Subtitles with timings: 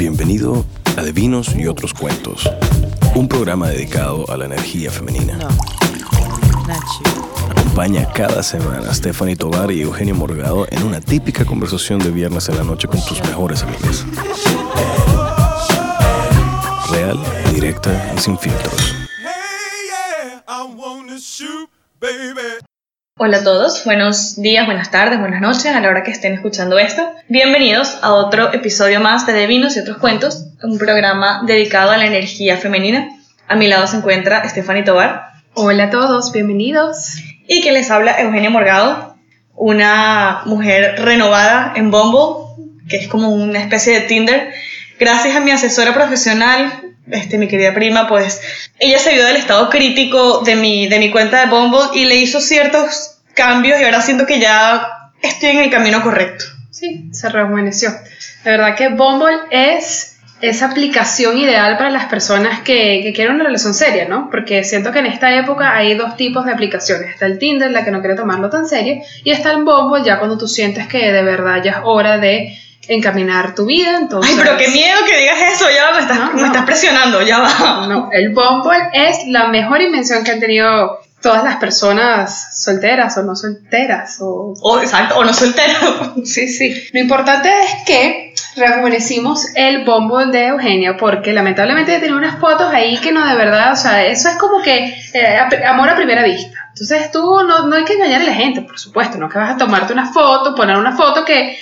[0.00, 0.64] Bienvenido
[0.96, 2.50] a Divinos y otros cuentos,
[3.14, 5.38] un programa dedicado a la energía femenina.
[7.50, 12.48] Acompaña cada semana a Stephanie Tovar y Eugenio Morgado en una típica conversación de viernes
[12.48, 14.04] en la noche con tus mejores amigas.
[16.90, 17.16] Real,
[17.54, 19.01] directa y sin filtros.
[23.24, 26.76] Hola a todos, buenos días, buenas tardes, buenas noches a la hora que estén escuchando
[26.80, 27.08] esto.
[27.28, 32.06] Bienvenidos a otro episodio más de Devinos y otros cuentos, un programa dedicado a la
[32.06, 33.10] energía femenina.
[33.46, 35.34] A mi lado se encuentra Stephanie Tobar.
[35.54, 37.14] Hola a todos, bienvenidos.
[37.46, 39.14] Y que les habla Eugenia Morgado,
[39.54, 44.52] una mujer renovada en Bumble, que es como una especie de Tinder.
[44.98, 48.40] Gracias a mi asesora profesional, este, mi querida prima, pues
[48.80, 52.16] ella se vio del estado crítico de mi, de mi cuenta de Bumble y le
[52.16, 56.44] hizo ciertos cambios y ahora siento que ya estoy en el camino correcto.
[56.70, 57.90] Sí, se rejuveneció.
[58.44, 63.44] La verdad que Bumble es esa aplicación ideal para las personas que, que, quieren una
[63.44, 64.28] relación seria, ¿no?
[64.28, 67.10] Porque siento que en esta época hay dos tipos de aplicaciones.
[67.10, 70.18] Está el Tinder, la que no quiere tomarlo tan serio, y está el Bumble, ya
[70.18, 73.96] cuando tú sientes que de verdad ya es hora de encaminar tu vida.
[73.96, 76.46] Entonces, Ay, pero qué miedo que digas eso, ya me estás, No, me no.
[76.46, 77.86] estás presionando, ya va.
[77.88, 83.22] No, el Bumble es la mejor invención que han tenido todas las personas solteras o
[83.22, 84.18] no solteras.
[84.20, 84.54] O...
[84.60, 85.72] O, exacto, o no soltero.
[86.24, 86.88] Sí, sí.
[86.92, 92.98] Lo importante es que rejuvenecimos el Bumble de Eugenia porque lamentablemente tiene unas fotos ahí
[92.98, 96.61] que no de verdad, o sea, eso es como que eh, amor a primera vista.
[96.72, 99.50] Entonces tú no, no hay que engañar a la gente, por supuesto, no que vas
[99.50, 101.58] a tomarte una foto, poner una foto que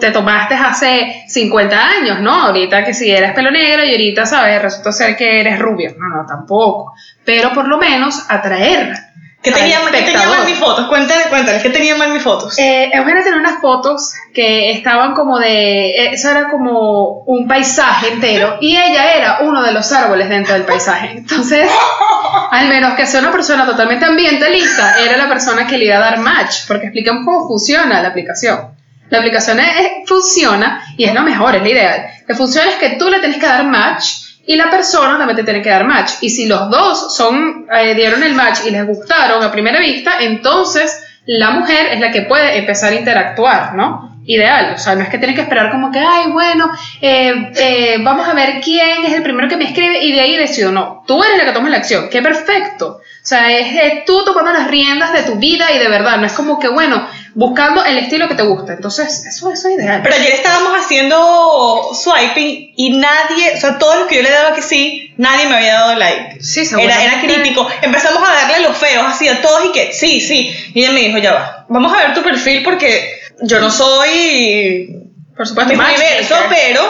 [0.00, 2.32] te tomaste hace 50 años, ¿no?
[2.46, 4.62] Ahorita que si eres pelo negro y ahorita, ¿sabes?
[4.62, 5.94] Resulta ser que eres rubia.
[5.98, 6.94] No, no, tampoco.
[7.24, 9.10] Pero por lo menos atraerla.
[9.44, 10.86] ¿Qué tenía, ¿qué tenía mal mis fotos?
[10.86, 12.58] Cuéntale, cuéntale, ¿qué tenía mal mis fotos?
[12.58, 15.90] Eh, Eugenia tenía unas fotos que estaban como de.
[15.90, 18.56] eh, Eso era como un paisaje entero.
[18.62, 21.10] Y ella era uno de los árboles dentro del paisaje.
[21.14, 21.70] Entonces,
[22.50, 26.00] al menos que sea una persona totalmente ambientalista, era la persona que le iba a
[26.00, 26.66] dar match.
[26.66, 28.70] Porque explicamos cómo funciona la aplicación.
[29.10, 32.06] La aplicación es- es- funciona y es lo mejor, es lo ideal.
[32.22, 34.04] Lo que funciona es que tú le tienes que dar match
[34.46, 36.12] y la persona también te tiene que dar match.
[36.20, 40.18] Y si los dos son, eh, dieron el match y les gustaron a primera vista,
[40.20, 44.12] entonces la mujer es la que puede empezar a interactuar, ¿no?
[44.26, 47.96] Ideal, o sea, no es que tienes que esperar como que, ay, bueno, eh, eh,
[48.00, 51.02] vamos a ver quién es el primero que me escribe y de ahí decido, no,
[51.06, 53.00] tú eres la que toma la acción, qué perfecto.
[53.00, 56.26] O sea, es, es tú tomando las riendas de tu vida y de verdad, no
[56.26, 58.74] es como que, bueno, buscando el estilo que te gusta.
[58.74, 60.00] Entonces, eso, eso es ideal.
[60.02, 64.54] Pero ayer estábamos haciendo swiping y nadie, o sea, todos los que yo le daba
[64.54, 66.42] que sí, nadie me había dado like.
[66.42, 67.68] Sí, Era, era crítico.
[67.82, 70.54] Empezamos a darle los feos así a todos y que sí, sí.
[70.74, 75.02] Y ella me dijo, ya va, vamos a ver tu perfil porque yo no soy
[75.36, 76.82] Por supuesto, mi universo, pero,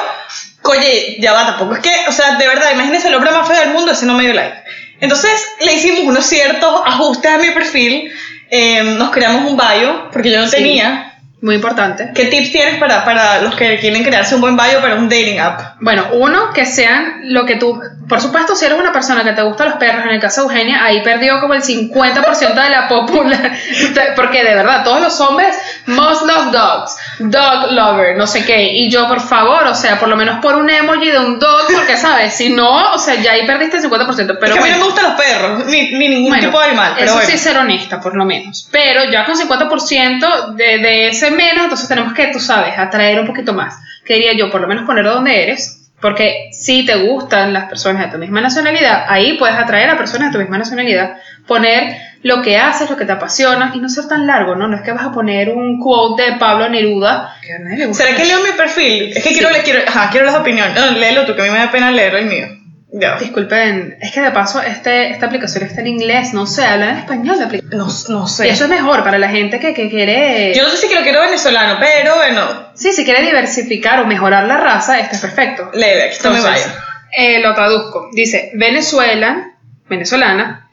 [0.65, 3.59] oye, ya va, tampoco es que, o sea, de verdad, imagínense el hombre más feo
[3.59, 4.59] del mundo, ese no me dio like.
[5.01, 8.13] Entonces le hicimos unos ciertos ajustes a mi perfil,
[8.57, 10.57] eh, nos creamos un bio, porque yo no Sí.
[10.57, 11.11] tenía.
[11.43, 12.11] Muy importante.
[12.15, 15.39] ¿Qué tips tienes para, para los que quieren crearse un buen bio para un dating
[15.41, 15.77] app?
[15.81, 17.79] Bueno, uno, que sean lo que tú.
[18.09, 20.47] Por supuesto, si eres una persona que te gustan los perros, en el caso de
[20.49, 23.53] Eugenia, ahí perdió como el 50% de la popular.
[24.17, 25.57] Porque de verdad, todos los hombres
[25.87, 28.73] must love dogs, dog lover, no sé qué.
[28.73, 31.67] Y yo, por favor, o sea, por lo menos por un emoji de un dog,
[31.73, 34.37] porque sabes, si no, o sea, ya ahí perdiste el 50%.
[34.41, 34.79] Pero es que a mí no bueno.
[34.79, 37.31] me gustan los perros, ni, ni ningún Bueno, tipo de animal, pero eso bueno.
[37.31, 38.69] sí ser honesta, por lo menos.
[38.71, 43.27] Pero ya con 50% de, de ese menos, entonces tenemos que, tú sabes, atraer un
[43.27, 43.77] poquito más.
[44.05, 45.81] Que diría yo, por lo menos ponerlo donde eres.
[46.05, 50.29] Porque si te gustan las personas de tu misma nacionalidad, ahí puedes atraer a personas
[50.29, 51.17] de tu misma nacionalidad.
[51.47, 54.69] Poner lo que haces, lo que te apasiona y no ser tan largo, ¿no?
[54.69, 57.35] No es que vas a poner un quote de Pablo Neruda.
[57.41, 58.05] que a nadie le gusta.
[58.05, 59.13] ¿Será que leo mi perfil?
[59.17, 59.35] Es que Sí.
[59.39, 60.75] quiero, le quiero, ajá, quiero las opiniones.
[60.75, 62.49] No, léelo tú, que a mí me da pena leer el mío.
[62.97, 63.17] Ya.
[63.19, 66.97] Disculpen, es que de paso este, esta aplicación está en inglés, no sé, habla en
[66.99, 67.79] español la aplicación.
[67.79, 67.89] No,
[68.21, 68.49] no Y sé.
[68.49, 70.55] eso es mejor para la gente que, que quiere...
[70.55, 74.45] Yo no sé si lo quiero venezolano, pero bueno, Sí, si quiere diversificar o mejorar
[74.45, 75.71] la raza, este es perfecto.
[75.75, 76.73] leve, aquí está mi Entonces,
[77.17, 78.11] eh, lo traduzco.
[78.13, 79.51] Dice Venezuela,
[79.89, 80.71] venezolana,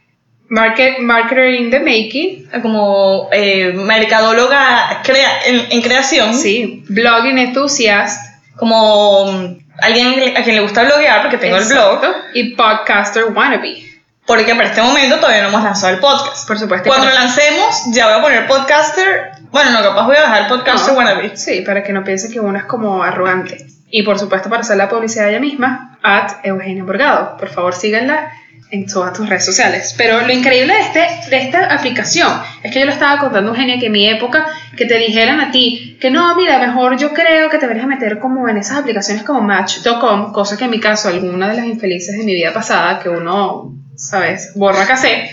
[0.49, 6.35] market, marketer in the making, Como eh, mercadóloga crea- en, en creación.
[6.35, 8.19] sí, blogging enthusiast,
[8.57, 11.95] Como mm, alguien a quien le gusta bloguear, porque tengo el blog.
[11.95, 13.87] exacto, y podcaster wannabe.
[14.25, 16.47] Porque para este momento todavía no hemos lanzado el podcast.
[16.47, 16.87] Por supuesto.
[16.87, 19.31] Cuando lo lancemos, ya voy a poner podcaster.
[19.51, 20.99] Bueno, no, capaz voy a dejar podcaster No.
[20.99, 21.35] wannabe.
[21.35, 23.65] Sí, para que no piense que uno es como arrogante.
[23.89, 27.35] Y por supuesto, para hacer la publicidad ella misma, at Eugenia Borgado.
[27.37, 28.31] Por favor, síganla
[28.71, 29.93] en todas tus redes sociales.
[29.97, 32.31] Pero lo increíble de, este, de esta aplicación
[32.63, 35.51] es que yo lo estaba contando Eugenia que en mi época que te dijeran a
[35.51, 39.23] ti que no, mira, mejor yo creo que te deberías meter como en esas aplicaciones
[39.23, 42.99] como Match.com, cosa que en mi caso, alguna de las infelices de mi vida pasada,
[42.99, 45.29] que uno, sabes, borra casé,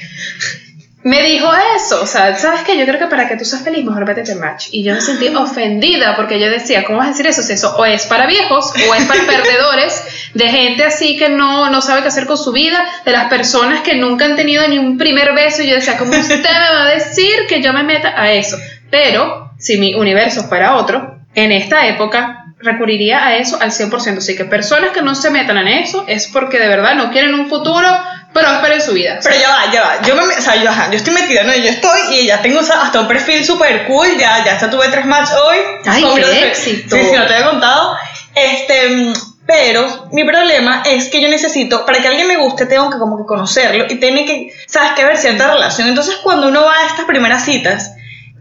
[1.09, 2.77] me dijo eso, o sea, ¿sabes qué?
[2.77, 4.69] Yo creo que para que tú seas feliz, mejor vete a Match.
[4.73, 7.43] Y yo me sentí ofendida porque yo decía, ¿cómo vas a decir eso?
[7.43, 11.71] Si eso o es para viejos o es para perdedores, de gente así que no,
[11.71, 14.79] no sabe qué hacer con su vida, de las personas que nunca han tenido ni
[14.79, 15.63] un primer beso.
[15.63, 18.59] Y yo decía, ¿cómo usted me va a decir que yo me meta a eso?
[18.91, 24.19] Pero, si mi universo fuera otro, en esta época recurriría a eso al 100%.
[24.19, 27.33] Así que personas que no se metan en eso es porque de verdad no quieren
[27.33, 27.89] un futuro
[28.39, 29.19] próspero en su vida.
[29.23, 30.03] Pero ya va, ya va.
[30.03, 31.55] Yo, me, o sea, yo, ajá, yo estoy metida, ¿no?
[31.55, 34.09] Yo estoy y ya tengo o sea, hasta un perfil súper cool.
[34.19, 35.57] Ya, ya hasta tuve tres matches hoy.
[35.87, 36.97] ¡Ay, Con qué mi- éxito!
[36.97, 37.97] Sí, sí, no te había contado.
[38.35, 39.13] Este,
[39.47, 43.17] pero mi problema es que yo necesito, para que alguien me guste, tengo que como
[43.17, 45.89] que conocerlo y tiene que, sabes, que haber cierta relación.
[45.89, 47.93] Entonces, cuando uno va a estas primeras citas,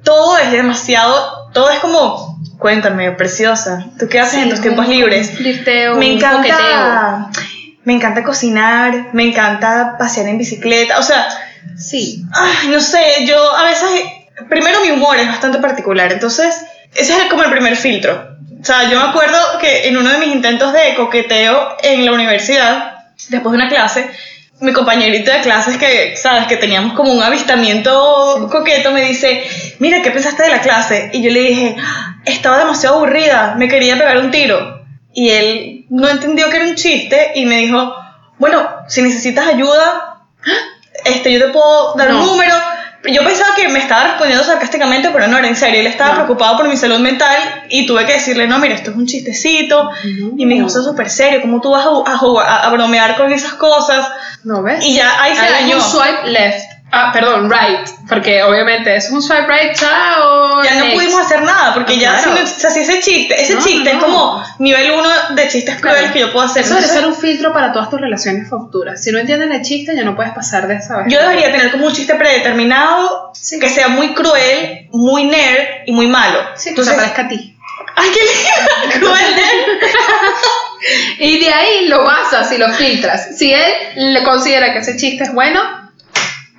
[0.04, 5.32] todo es demasiado, todo es como, cuéntame, preciosa, ¿tú qué haces en tus tiempos libres?
[5.32, 7.48] Flirteo, me encanta coqueteo.
[7.88, 11.26] Me encanta cocinar me encanta pasear en bicicleta o sea
[11.78, 12.24] Sí.
[12.34, 13.90] ay, no sé yo a veces
[14.50, 16.54] primero mi humor es bastante particular entonces
[16.96, 20.18] ese es como el primer filtro o sea yo me acuerdo que en uno de
[20.18, 24.10] mis intentos de coqueteo en la universidad después de una clase
[24.60, 29.44] mi compañerito de clases que, sabes, que teníamos como un avistamiento coqueto, me dice,
[29.78, 31.12] mira, ¿qué pensaste de la clase?
[31.14, 34.77] Y yo le dije, "Ah, estaba demasiado aburrida, me quería pegar un tiro.
[35.20, 37.92] Y él no entendió que era un chiste y me dijo,
[38.38, 40.20] bueno, si necesitas ayuda,
[41.06, 42.26] este, yo te puedo dar un No.
[42.28, 42.54] número.
[43.12, 45.80] Yo pensaba que me estaba respondiendo sarcásticamente, pero no era en serio.
[45.80, 46.16] Él estaba No.
[46.18, 47.36] preocupado por mi salud mental
[47.70, 49.90] y tuve que decirle, no, mira, esto es un chistecito.
[50.38, 53.32] Y me dijo, eso es súper serio, ¿cómo tú vas a, a a- bromear con
[53.32, 54.08] esas cosas?
[54.44, 54.86] ¿No ves?
[54.86, 55.78] Y ya ahí se dañó.
[55.78, 56.64] un swipe left.
[56.90, 57.86] Ah, perdón, right.
[58.08, 60.64] Porque obviamente eso es un swipe right, chao.
[60.64, 62.24] Ya no pudimos hacer nada, porque Ah, ya, claro.
[62.24, 65.10] si, no- o sea, si ese chiste, ese No, chiste no, es como nivel uno
[65.36, 65.96] de chistes Claro.
[65.98, 66.64] crueles que yo puedo hacer.
[66.64, 69.04] Eso debe ser un filtro para todas tus relaciones futuras.
[69.04, 71.08] Si no entienden el chiste, ya no puedes pasar de esa vez.
[71.14, 73.60] Yo debería tener como un chiste predeterminado Sí.
[73.60, 76.40] que sea muy cruel, muy nerd y muy malo.
[76.56, 77.54] Sí, que Entonces, se parezca a ti.
[77.98, 79.00] ¡ay, qué lindo!
[79.08, 79.90] ¡Cruel nerd!
[81.20, 83.38] Y de ahí lo basas y lo filtras.
[83.38, 85.60] Si él le considera que ese chiste es bueno,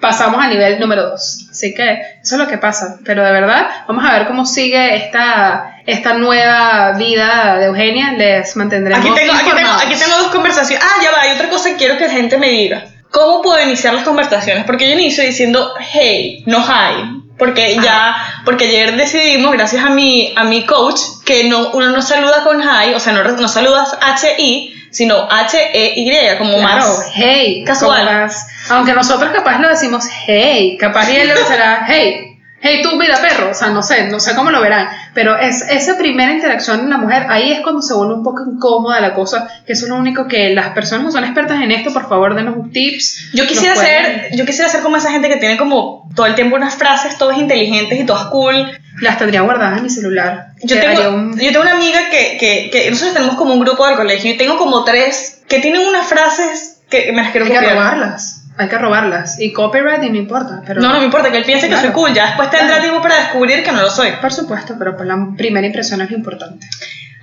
[0.01, 1.49] pasamos a nivel número 2.
[1.51, 2.99] Así que eso es lo que pasa.
[3.05, 8.13] Pero de verdad, vamos a ver cómo sigue esta, esta nueva vida de Eugenia.
[8.13, 10.85] Les mantendremos Aquí tengo, aquí, tengo, aquí tengo dos conversaciones.
[10.85, 12.85] Ah, ya va, hay otra cosa que quiero que la gente me diga.
[13.11, 14.65] ¿Cómo puedo iniciar las conversaciones?
[14.65, 17.25] Porque yo inicio diciendo hey, no hi.
[17.39, 22.03] Porque ya, porque ayer decidimos, gracias a mi, a mi coach, que no, uno no
[22.03, 27.11] saluda con hi, o sea, no, no saludas H-I, sino H-E-Y, como Claro, más.
[27.15, 28.29] hey, casual.
[28.71, 33.17] Aunque nosotros capaz lo decimos hey, capaz y él le será hey, hey tú mira
[33.21, 36.81] perro, o sea, no sé, no sé cómo lo verán, pero es esa primera interacción
[36.81, 39.85] en la mujer, ahí es cuando se vuelve un poco incómoda la cosa, que eso
[39.85, 42.73] es lo único que las personas que son expertas en esto, por favor, denos un
[42.73, 43.31] tips.
[43.33, 46.57] Yo quisiera ser, yo quisiera ser como esa gente que tiene como todo el tiempo
[46.57, 48.67] unas frases todas inteligentes y todas cool.
[49.01, 50.49] Las tendría guardadas en mi celular.
[50.63, 53.61] Yo Que tengo, un- yo tengo una amiga que, que, que nosotros tenemos como un
[53.61, 57.47] grupo del colegio y tengo como tres que tienen unas frases que me las quiero
[57.47, 57.75] Hay que copiar.
[57.75, 59.41] robarlas, hay que robarlas.
[59.41, 60.81] Y copyright y no importa, pero...
[60.81, 61.87] No, no me importa, que él piense que Claro.
[61.89, 62.15] soy cool.
[62.15, 62.83] Ya después tendrá Claro.
[62.83, 64.09] tiempo para descubrir que no lo soy.
[64.21, 66.67] Por supuesto, pero por la primera impresión es lo importante.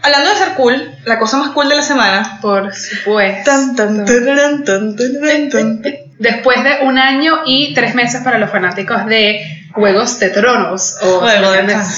[0.04, 2.38] Hablando de ser cool, la cosa más cool de la semana.
[2.40, 3.50] Por supuesto.
[3.50, 4.96] Tan, tan, tan.
[6.20, 11.20] Después de un año y tres meses para los fanáticos de Juegos de Tronos, o
[11.20, 11.96] Juego de Tronos.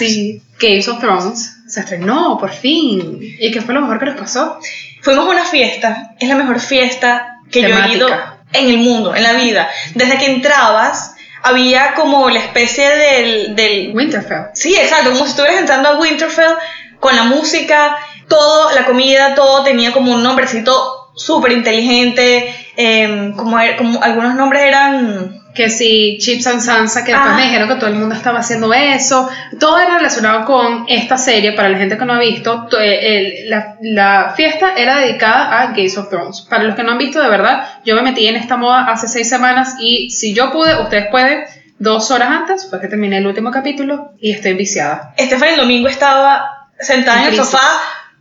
[0.59, 3.19] Games of Thrones, se estrenó por fin.
[3.39, 4.59] ¿Y qué fue lo mejor que les pasó?
[5.01, 8.07] Fuimos a una fiesta, es la mejor fiesta que yo he ido
[8.53, 9.69] en el mundo, en la vida.
[9.93, 14.47] Desde que entrabas, había como la especie del, del Winterfell.
[14.53, 16.53] Sí, exacto, como si estuvieras entrando a Winterfell
[16.99, 17.95] con la música,
[18.27, 24.33] todo, la comida, todo tenía como un nombrecito súper inteligente, em, como, er- como algunos
[24.35, 25.36] nombres eran...
[25.55, 27.35] Que si Chips and Sansa, que después Ah.
[27.37, 29.27] me dijeron que todo el mundo estaba haciendo eso.
[29.59, 32.67] Todo era relacionado con esta serie, para la gente que no ha visto.
[32.69, 36.41] to- eh, el- la, la fiesta era dedicada a Games of Thrones.
[36.41, 39.07] Para los que no han visto, de verdad, yo me metí en esta moda hace
[39.07, 41.43] seis semanas y si yo pude, ustedes pueden.
[41.79, 45.13] Dos horas antes fue que terminé el último capítulo y estoy viciada.
[45.17, 47.51] Estefan el domingo estaba sentada en, En el crisis.
[47.51, 47.67] sofá,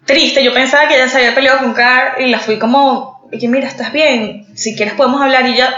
[0.05, 3.49] triste, yo pensaba que ella se había peleado con Car y la fui como, oye,
[3.49, 5.75] mira, estás bien, si quieres podemos hablar y ya,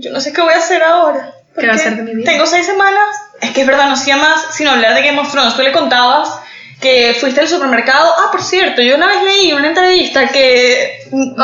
[0.00, 1.32] yo no sé qué voy a hacer ahora.
[1.58, 2.30] ¿Qué va a hacer de mi vida?
[2.30, 3.08] Tengo seis semanas,
[3.40, 5.72] es que es verdad, no hacía más sino hablar de Game of Thrones, tú le
[5.72, 6.40] contabas
[6.80, 11.34] que fuiste al supermercado, ah, por cierto, yo una vez leí una entrevista que de-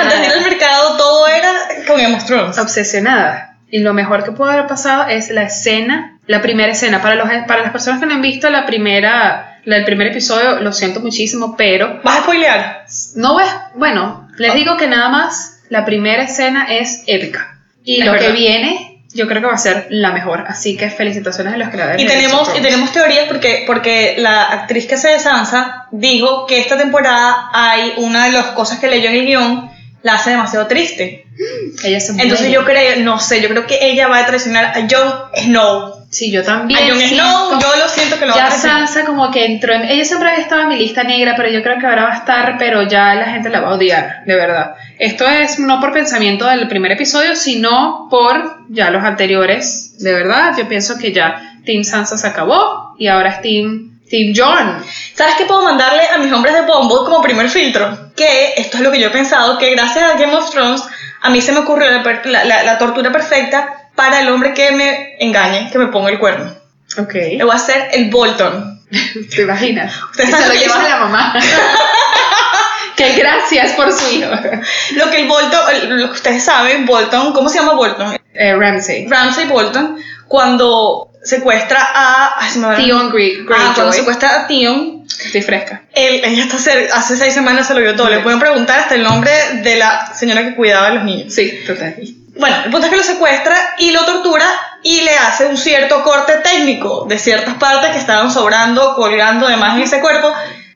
[0.00, 1.52] antes de ir al mercado todo era
[1.86, 2.58] con Game of Thrones.
[2.58, 3.56] obsesionada.
[3.70, 7.00] Y lo mejor que pudo haber pasado es la escena, la primera escena.
[7.02, 10.60] Para, los, para las personas que no han visto la primera, la, el primer episodio,
[10.60, 12.84] lo siento muchísimo, pero ¿Vas a spoilear?
[13.16, 17.51] no ves, bueno, les digo que nada más la primera escena es épica.
[17.84, 18.34] Y Es lo que verdad.
[18.34, 20.44] viene, yo creo que va a ser la mejor.
[20.46, 22.00] Así que felicitaciones a los creadores.
[22.00, 26.60] Y tenemos, y tenemos teorías porque, porque la actriz que hace de Sansa dijo que
[26.60, 29.70] esta temporada hay una de las cosas que leyó en el guion
[30.02, 31.26] la hace demasiado triste.
[31.84, 34.80] Ella se Entonces yo creo, no sé, yo creo que ella va a traicionar a
[34.80, 36.01] Jon Snow.
[36.12, 36.78] Sí, yo también.
[36.78, 38.50] A Jon Snow, yo lo siento que lo Ya.
[38.50, 39.84] Sansa como que entró en...
[39.84, 42.18] Ella siempre había estado en mi lista negra, pero yo creo que ahora va a
[42.18, 44.74] estar, pero ya la gente la va a odiar, de verdad.
[44.98, 50.54] Esto es no por pensamiento del primer episodio, sino por ya los anteriores, de verdad.
[50.58, 54.84] Yo pienso que ya Team Sansa se acabó y ahora es Team, team John.
[55.14, 58.12] ¿Sabes qué puedo mandarle a mis hombres de Bumble como primer filtro?
[58.14, 60.82] Que esto es lo que yo he pensado, que gracias a Game of Thrones
[61.22, 65.78] a mí se me ocurrió la tortura perfecta para el hombre que me engañe, que
[65.78, 66.54] me ponga el cuerno.
[66.98, 67.14] Ok.
[67.14, 68.80] Le voy a hacer el Bolton.
[69.34, 69.94] ¿Te imaginas?
[70.10, 71.34] Ustedes Y se lo eso- a la mamá.
[72.96, 74.30] que gracias por su hijo.
[74.96, 78.18] Lo que el Bolton, lo que ustedes saben, Bolton, ¿cómo se llama Bolton?
[78.34, 79.06] Eh, Ramsey.
[79.08, 79.96] Ramsay Bolton,
[80.28, 82.34] cuando secuestra a...
[82.38, 83.92] Ay, se me Theon Grey- Ah, cuando Greyjoy.
[83.98, 85.82] secuestra a Theon, Estoy fresca.
[85.94, 88.08] él, ella está cerca, hace seis semanas se lo vio todo.
[88.10, 89.32] Le pueden preguntar hasta el nombre
[89.62, 91.32] de la señora que cuidaba a los niños.
[91.34, 91.94] Sí, total.
[92.36, 94.46] Bueno, el punto es que lo secuestra y lo tortura
[94.82, 99.56] y le hace un cierto corte técnico de ciertas partes que estaban sobrando, colgando de
[99.56, 100.32] más en ese cuerpo.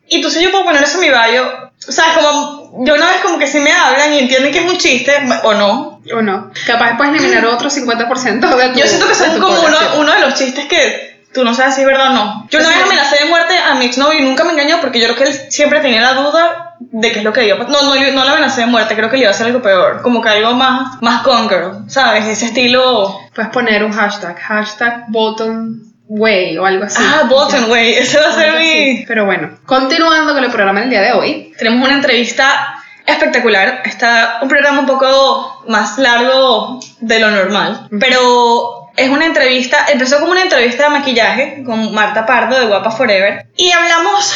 [0.08, 1.42] Y entonces yo puedo poner eso en mi baño.
[1.88, 4.70] O sea, como yo una vez como que si me hablan y entienden que es
[4.70, 6.00] un chiste, o no.
[6.14, 6.50] O no.
[6.66, 10.20] Capaz puedes eliminar otro 50% de tu Yo siento que son como uno, uno de
[10.20, 12.46] los chistes que tú no sabes si es verdad o no.
[12.50, 12.74] Yo una Sí.
[12.74, 15.24] vez amenacé de muerte a mi exnovio y nunca me engañó porque yo creo que
[15.24, 17.72] él siempre tenía la duda de qué es lo que iba a pasar.
[17.72, 20.02] No, no, no le amenacé de muerte, creo que le iba a hacer algo peor.
[20.02, 22.26] Como que algo más, más girl, ¿sabes?
[22.26, 23.18] Ese estilo...
[23.34, 24.38] Puedes poner un hashtag.
[24.38, 27.02] Hashtag Bolton Way o algo así.
[27.04, 29.04] Ah, Bolton, güey, ese va a ser mi...
[29.06, 31.52] Pero bueno, continuando con el programa del día de hoy.
[31.58, 33.82] Tenemos una entrevista espectacular.
[33.84, 40.18] Está un programa un poco más largo de lo normal, pero es una entrevista, empezó
[40.18, 44.32] como una entrevista de maquillaje con Marta Pardo de Guapa Forever y hablamos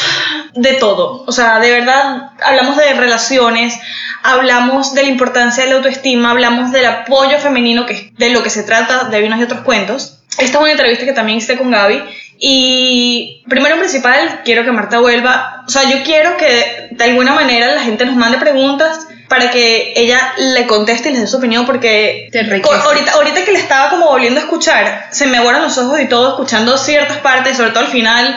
[0.53, 3.79] de todo, o sea, de verdad hablamos de relaciones,
[4.23, 8.49] hablamos de la importancia de la autoestima, hablamos del apoyo femenino que de lo que
[8.49, 10.17] se trata de unos y otros cuentos.
[10.37, 12.03] Esta es una entrevista que también hice con Gaby
[12.43, 17.67] y primero principal quiero que Marta vuelva, o sea, yo quiero que de alguna manera
[17.67, 21.67] la gente nos mande preguntas para que ella le conteste y les dé su opinión
[21.67, 25.77] porque Te ahorita, ahorita que le estaba como volviendo a escuchar, se me aguaron los
[25.77, 28.35] ojos y todo escuchando ciertas partes, sobre todo al final.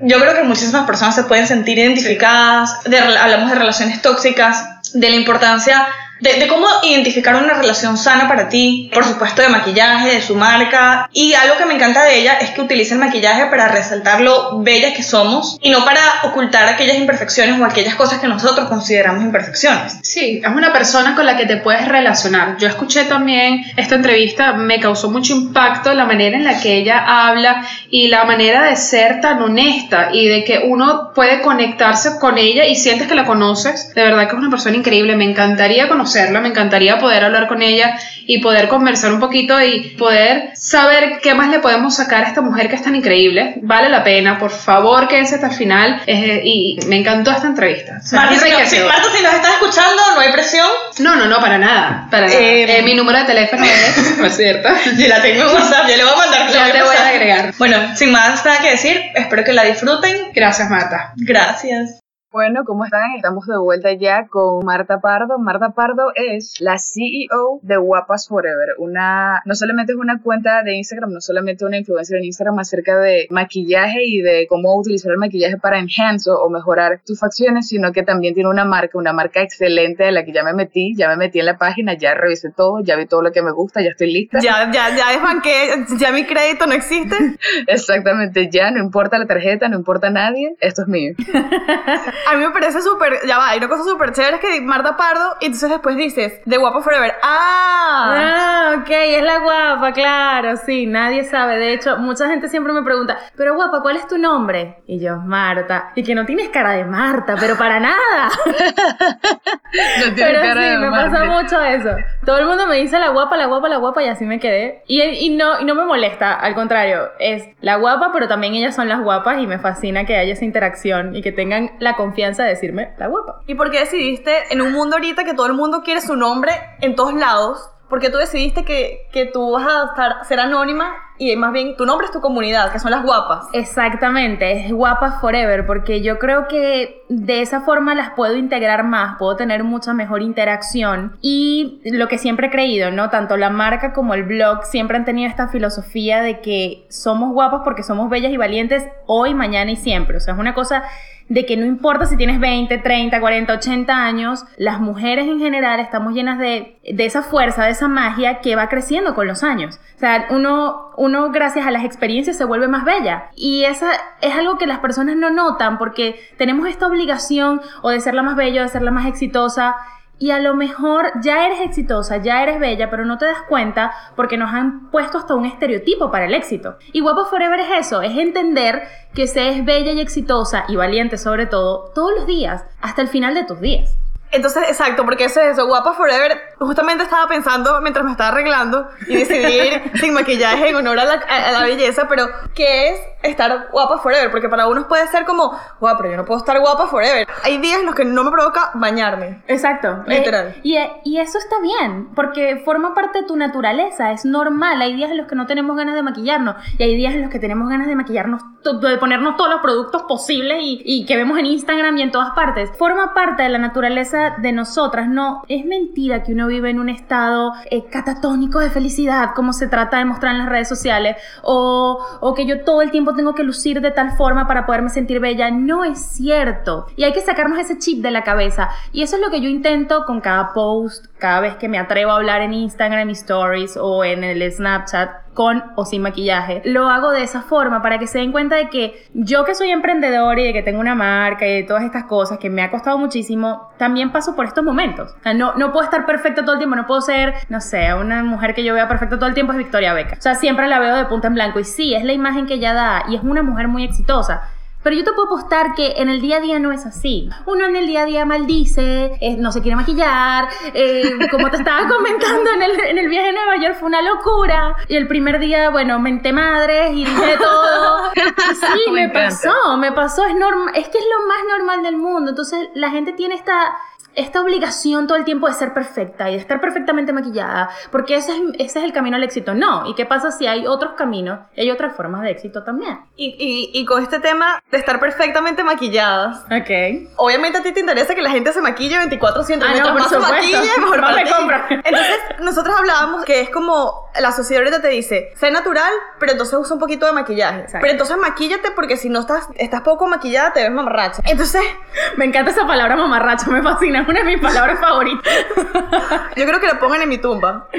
[0.00, 4.64] Yo creo que muchísimas personas se pueden sentir identificadas, de hablamos de relaciones tóxicas,
[4.94, 5.86] de la importancia
[6.20, 11.08] de, cómo identificar una relación sana para ti, por supuesto de maquillaje, de su marca,
[11.12, 14.60] y algo que me encanta de ella es que utiliza el maquillaje para resaltar lo
[14.60, 19.22] bellas que somos y no para ocultar aquellas imperfecciones o aquellas cosas que nosotros consideramos
[19.22, 19.98] imperfecciones.
[20.02, 22.56] Sí, es una persona con la que te puedes relacionar.
[22.58, 27.26] Yo escuché también esta entrevista, me causó mucho impacto la manera en la que ella
[27.28, 32.38] habla y la manera de ser tan honesta y de que uno puede conectarse con
[32.38, 33.92] ella y sientes que la conoces.
[33.94, 37.62] De verdad que es una persona increíble, me encantaría conocerla, me encantaría poder hablar con
[37.62, 37.98] ella
[38.28, 42.40] y poder conversar un poquito y poder saber qué más le podemos sacar a esta
[42.42, 43.54] mujer que es tan increíble.
[43.62, 48.00] Vale la pena, por favor, quédense hasta el final eh, y me encantó esta entrevista.
[48.02, 48.94] O sea, Marta, si, no- si- enriquecedora.
[48.94, 50.66] Marta, si nos estás escuchando, no hay presión.
[51.00, 52.06] No, no, no, para nada.
[52.10, 52.38] Para nada.
[52.40, 54.68] Eh, Eh, mi número de teléfono es, ¿no es cierto?
[54.98, 56.52] Yo la tengo en WhatsApp, yo le voy a mandar.
[56.52, 57.54] Ya te voy a agregar.
[57.58, 60.30] Bueno, sin más nada que decir, espero que la disfruten.
[60.34, 61.12] Gracias, Marta.
[61.16, 62.00] Gracias.
[62.32, 63.12] Bueno, ¿cómo están?
[63.14, 65.38] Estamos de vuelta ya con Marta Pardo.
[65.38, 68.74] Marta Pardo es la CEO de Guapas Forever.
[68.78, 72.98] Una, no solamente es una cuenta de Instagram, no solamente una influencer en Instagram acerca
[72.98, 77.92] de maquillaje y de cómo utilizar el maquillaje para enhance o, mejorar tus facciones, sino
[77.92, 81.08] que también tiene una marca, una marca excelente de la que ya me metí, ya
[81.08, 83.82] me metí en la página, ya revisé todo, ya vi todo lo que me gusta,
[83.82, 84.40] ya estoy lista.
[84.40, 87.14] Ya, ya, ya desbanqué, ya mi crédito no existe.
[87.68, 91.14] Exactamente, ya no importa la tarjeta, no importa nadie, esto es mío.
[92.28, 94.96] A mí me parece súper, ya va, hay una cosa súper chévere es que Marta
[94.96, 97.14] Pardo, y entonces después dices, de Guapo Forever.
[97.22, 98.12] ¡Ah!
[98.16, 101.58] Ah, ok, es la guapa, claro, sí, nadie sabe.
[101.58, 104.78] De hecho, mucha gente siempre me pregunta, pero guapa, ¿cuál es tu nombre?
[104.86, 105.92] Y yo, Marta.
[105.94, 108.30] Y que no tienes cara de Marta, pero para nada.
[109.98, 111.10] No Pero cara sí, de me Marte.
[111.10, 111.90] pasa mucho eso.
[112.24, 114.82] Todo el mundo me dice la guapa, la guapa, la guapa y así me quedé.
[114.86, 118.74] Y, y no, y no me molesta, al contrario, es la guapa, pero también ellas
[118.74, 122.05] son las guapas y me fascina que haya esa interacción y que tengan la confianza
[122.14, 123.40] de decirme la guapa.
[123.46, 126.52] ¿Y por qué decidiste en un mundo ahorita que todo el mundo quiere su nombre
[126.80, 127.70] en todos lados?
[127.88, 131.76] ¿Por qué tú decidiste que, que tú vas a estar, ser anónima y más bien
[131.76, 133.46] tu nombre es tu comunidad, que son las guapas?
[133.52, 139.16] Exactamente, es guapas forever, porque yo creo que de esa forma las puedo integrar más,
[139.18, 143.10] puedo tener mucha mejor interacción y lo que siempre he creído, ¿no?
[143.10, 147.62] Tanto la marca como el blog siempre han tenido esta filosofía de que somos guapas
[147.64, 150.16] porque somos bellas y valientes hoy, mañana y siempre.
[150.16, 150.84] O sea, es una cosa
[151.28, 155.80] de que no importa si tienes 20, 30, 40, 80 años, las mujeres en general
[155.80, 159.80] estamos llenas de, de esa fuerza, de esa magia que va creciendo con los años.
[159.96, 163.30] O sea, uno, uno gracias a las experiencias se vuelve más bella.
[163.34, 168.00] Y esa es algo que las personas no notan porque tenemos esta obligación o de
[168.00, 169.76] ser la más bella, o de ser la más exitosa
[170.18, 173.92] y a lo mejor ya eres exitosa, ya eres bella, pero no te das cuenta
[174.14, 176.76] porque nos han puesto hasta un estereotipo para el éxito.
[176.92, 178.82] Y Guapo Forever es eso, es entender
[179.14, 183.08] que se es bella y exitosa y valiente sobre todo todos los días, hasta el
[183.08, 183.96] final de tus días.
[184.32, 186.32] Entonces, exacto, porque eso es eso, Guapa Forever.
[186.58, 191.04] Justamente estaba pensando mientras me estaba arreglando y decidí ir sin maquillaje en honor a
[191.04, 194.30] la, a la belleza, pero ¿qué es estar guapa forever?
[194.30, 197.26] Porque para unos puede ser como, guapa, pero yo no puedo estar guapa forever.
[197.44, 199.42] Hay días en los que no me provoca bañarme.
[199.48, 200.04] Exacto.
[200.06, 200.48] Literal.
[200.48, 204.80] Eh, y, y eso está bien, porque forma parte de tu naturaleza, es normal.
[204.80, 207.30] Hay días en los que no tenemos ganas de maquillarnos y hay días en los
[207.30, 211.38] que tenemos ganas de maquillarnos, de ponernos todos los productos posibles y, y que vemos
[211.38, 212.70] en Instagram y en todas partes.
[212.78, 215.42] Forma parte de la naturaleza de nosotras, no.
[215.48, 219.98] Es mentira que uno vive en un estado eh, catatónico de felicidad, como se trata
[219.98, 223.42] de mostrar en las redes sociales, o, o que yo todo el tiempo tengo que
[223.42, 225.50] lucir de tal forma para poderme sentir bella.
[225.50, 226.86] No es cierto.
[226.96, 228.70] Y hay que sacarnos ese chip de la cabeza.
[228.92, 232.12] Y eso es lo que yo intento con cada post, cada vez que me atrevo
[232.12, 236.62] a hablar en Instagram, Stories o en el Snapchat con o sin maquillaje.
[236.64, 239.70] Lo hago de esa forma para que se den cuenta de que yo que soy
[239.70, 242.70] emprendedora y de que tengo una marca y de todas estas cosas que me ha
[242.70, 245.14] costado muchísimo, también paso por estos momentos.
[245.20, 247.94] O sea, no, no puedo estar perfecta todo el tiempo, no puedo ser, no sé,
[247.94, 250.16] una mujer que yo vea perfecta todo el tiempo es Victoria Becca.
[250.18, 252.54] O sea, siempre la veo de punta en blanco y sí, es la imagen que
[252.54, 254.50] ella da y es una mujer muy exitosa.
[254.86, 257.28] Pero yo te puedo apostar que en el día a día no es así.
[257.44, 261.56] Uno en el día a día maldice, eh, no se quiere maquillar, eh, como te
[261.56, 264.76] estaba comentando en el, en el viaje a Nueva York fue una locura.
[264.86, 268.12] Y el primer día, bueno, menté madres y dije todo.
[268.14, 270.24] Y sí, Me me, pasó, me pasó.
[270.24, 272.30] Es, norm es que es lo más normal del mundo.
[272.30, 273.76] Entonces la gente tiene esta
[274.16, 278.32] esta obligación todo el tiempo de ser perfecta y de estar perfectamente maquillada, porque ese
[278.32, 279.54] es, ese es el camino al éxito.
[279.54, 282.98] No, ¿y qué pasa si hay otros caminos hay otras formas de éxito también?
[283.16, 287.10] Y, y, y con este tema de estar perfectamente maquilladas, Ok.
[287.16, 289.92] obviamente a ti te interesa que la gente se maquille 24 7 Ah, no, por
[290.00, 290.34] más se supuesto.
[290.34, 291.74] maquille, mejor Más para le ti.
[291.84, 296.58] Entonces, nosotros hablábamos que es como la sociedad ahorita te dice, sé natural, pero entonces
[296.58, 297.60] usa un poquito de maquillaje.
[297.60, 297.78] Exacto.
[297.80, 301.22] Pero entonces maquíllate porque si no estás, estás poco maquillada, te ves mamarracha.
[301.24, 301.62] Entonces,
[302.16, 305.32] Me encanta esa palabra mamarracho, me fascina, es una de mis palabras favoritas.
[306.36, 307.68] yo creo que la pongan en mi tumba.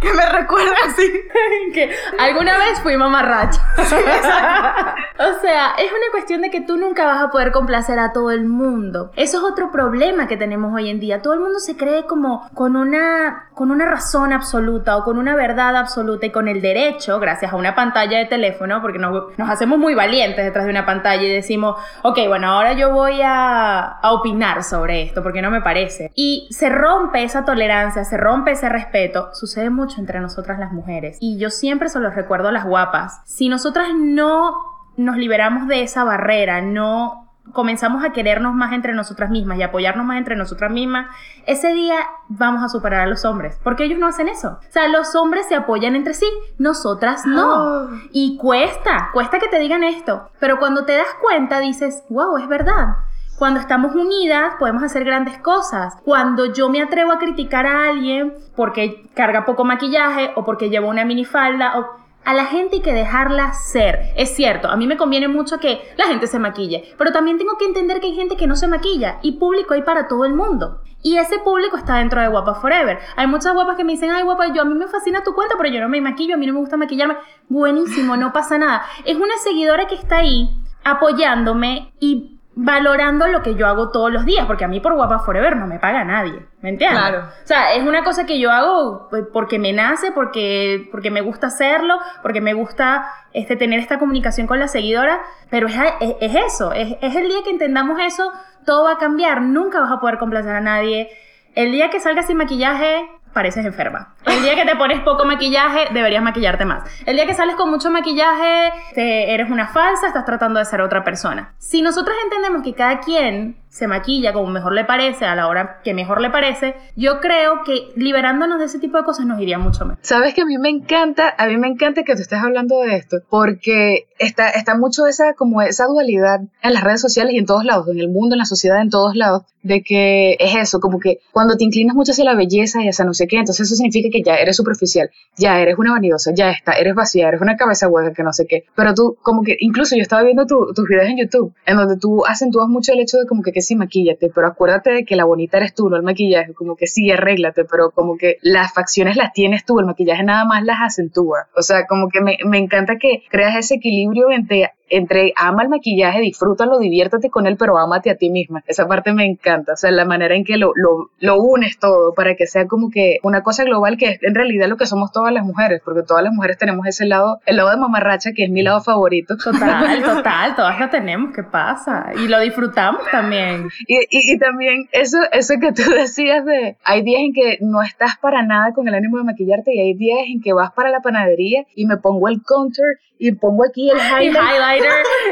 [0.00, 1.10] que me recuerda así.
[1.72, 3.60] que alguna vez fui mamarracha.
[3.76, 8.30] o sea, es una cuestión de que tú nunca vas a poder complacer a todo
[8.30, 9.10] el mundo.
[9.16, 11.22] Eso es otro problema que tenemos hoy en día.
[11.22, 15.34] Todo el mundo se cree como con una, con una razón absoluta o con una
[15.34, 19.50] verdad absoluta y con el derecho, gracias a una pantalla de teléfono, porque nos, nos
[19.50, 23.80] hacemos muy valientes detrás de una pantalla y decimos, ok, bueno, ahora yo voy a,
[23.80, 26.10] a opinar sobre esto porque no me parece.
[26.14, 27.71] Y se rompe esa tolerancia,
[28.04, 29.30] se rompe ese respeto.
[29.34, 31.18] Sucede mucho entre nosotras las mujeres.
[31.20, 33.20] Y yo siempre se los recuerdo a las guapas.
[33.24, 34.54] Si nosotras no
[34.96, 40.06] nos liberamos de esa barrera, no comenzamos a querernos más entre nosotras mismas y apoyarnos
[40.06, 41.08] más entre nosotras mismas,
[41.46, 41.96] ese día
[42.28, 44.60] vamos a superar a los hombres, porque ellos no hacen eso.
[44.60, 46.26] O sea, los hombres se apoyan entre sí,
[46.58, 47.84] nosotras no.
[47.84, 47.88] Oh.
[48.12, 52.48] Y cuesta, cuesta que te digan esto, pero cuando te das cuenta dices, wow, es
[52.48, 52.96] verdad.
[53.38, 55.96] Cuando estamos unidas podemos hacer grandes cosas.
[56.04, 60.86] Cuando yo me atrevo a criticar a alguien porque carga poco maquillaje o porque lleva
[60.86, 64.12] una minifalda o a la gente hay que dejarla ser.
[64.16, 67.56] Es cierto, a mí me conviene mucho que la gente se maquille, pero también tengo
[67.58, 70.34] que entender que hay gente que no se maquilla y público hay para todo el
[70.34, 70.80] mundo.
[71.02, 73.00] Y ese público está dentro de Guapa Forever.
[73.16, 75.56] Hay muchas guapas que me dicen, ay guapa, yo a mí me fascina tu cuenta,
[75.56, 77.16] pero yo no me maquillo, a mí no me gusta maquillarme.
[77.48, 78.84] Buenísimo, no pasa nada.
[79.04, 80.48] Es una seguidora que está ahí
[80.84, 85.20] apoyándome y valorando lo que yo hago todos los días, porque a mí por Guapa
[85.20, 86.98] Forever no me paga nadie, ¿me entiendes?
[86.98, 87.20] Claro.
[87.20, 91.22] O sea, es una cosa que yo hago pues, porque me nace, porque, porque me
[91.22, 96.16] gusta hacerlo, porque me gusta este, tener esta comunicación con la seguidora, pero es, es,
[96.20, 98.30] es eso, es, es el día que entendamos eso,
[98.66, 101.08] todo va a cambiar, nunca vas a poder complacer a nadie.
[101.54, 104.14] El día que salgas sin maquillaje, pareces enferma.
[104.26, 106.82] El día que te pones poco maquillaje, deberías maquillarte más.
[107.06, 111.02] El día que sales con mucho maquillaje, eres una falsa, estás tratando de ser otra
[111.04, 111.54] persona.
[111.58, 115.80] Si nosotros entendemos que cada quien se maquilla como mejor le parece, a la hora
[115.82, 119.58] que mejor le parece, yo creo que liberándonos de ese tipo de cosas nos iría
[119.58, 119.98] mucho mejor.
[120.02, 122.96] Sabes que a mí me encanta, a mí me encanta que tú estés hablando de
[122.96, 127.46] esto, porque está, está mucho esa, como esa dualidad en las redes sociales y en
[127.46, 130.78] todos lados, en el mundo, en la sociedad, en todos lados, de que es eso,
[130.78, 133.66] como que cuando te inclinas mucho hacia la belleza y hacia no sé qué, entonces
[133.66, 137.40] eso significa que ya eres superficial, ya eres una vanidosa, ya está, eres vacía, eres
[137.40, 140.44] una cabeza hueca que no sé qué, pero tú como que, incluso yo estaba viendo
[140.46, 143.76] tus videos en YouTube, en donde tú acentúas mucho el hecho de como que sí,
[143.76, 147.10] maquíllate, pero acuérdate de que la bonita eres tú, no el maquillaje, como que sí,
[147.10, 151.48] arréglate, pero como que las facciones las tienes tú, el maquillaje nada más las acentúa,
[151.56, 155.70] o sea, como que me, me encanta que creas ese equilibrio entre entre ama el
[155.70, 158.62] maquillaje, disfrútalo, diviértete con él, pero ámate a ti misma.
[158.66, 162.12] Esa parte me encanta, o sea, la manera en que lo, lo, lo, unes todo
[162.12, 165.10] para que sea como que una cosa global que es en realidad lo que somos
[165.10, 168.44] todas las mujeres, porque todas las mujeres tenemos ese lado, el lado de mamarracha que
[168.44, 169.36] es mi lado favorito.
[169.38, 172.12] Total, total, todas lo tenemos, ¿qué pasa?
[172.14, 173.51] Y lo disfrutamos también.
[173.86, 177.82] Y, y, y también eso, eso que tú decías de, hay días en que no
[177.82, 180.90] estás para nada con el ánimo de maquillarte y hay días en que vas para
[180.90, 184.82] la panadería y me pongo el counter y pongo aquí el highlight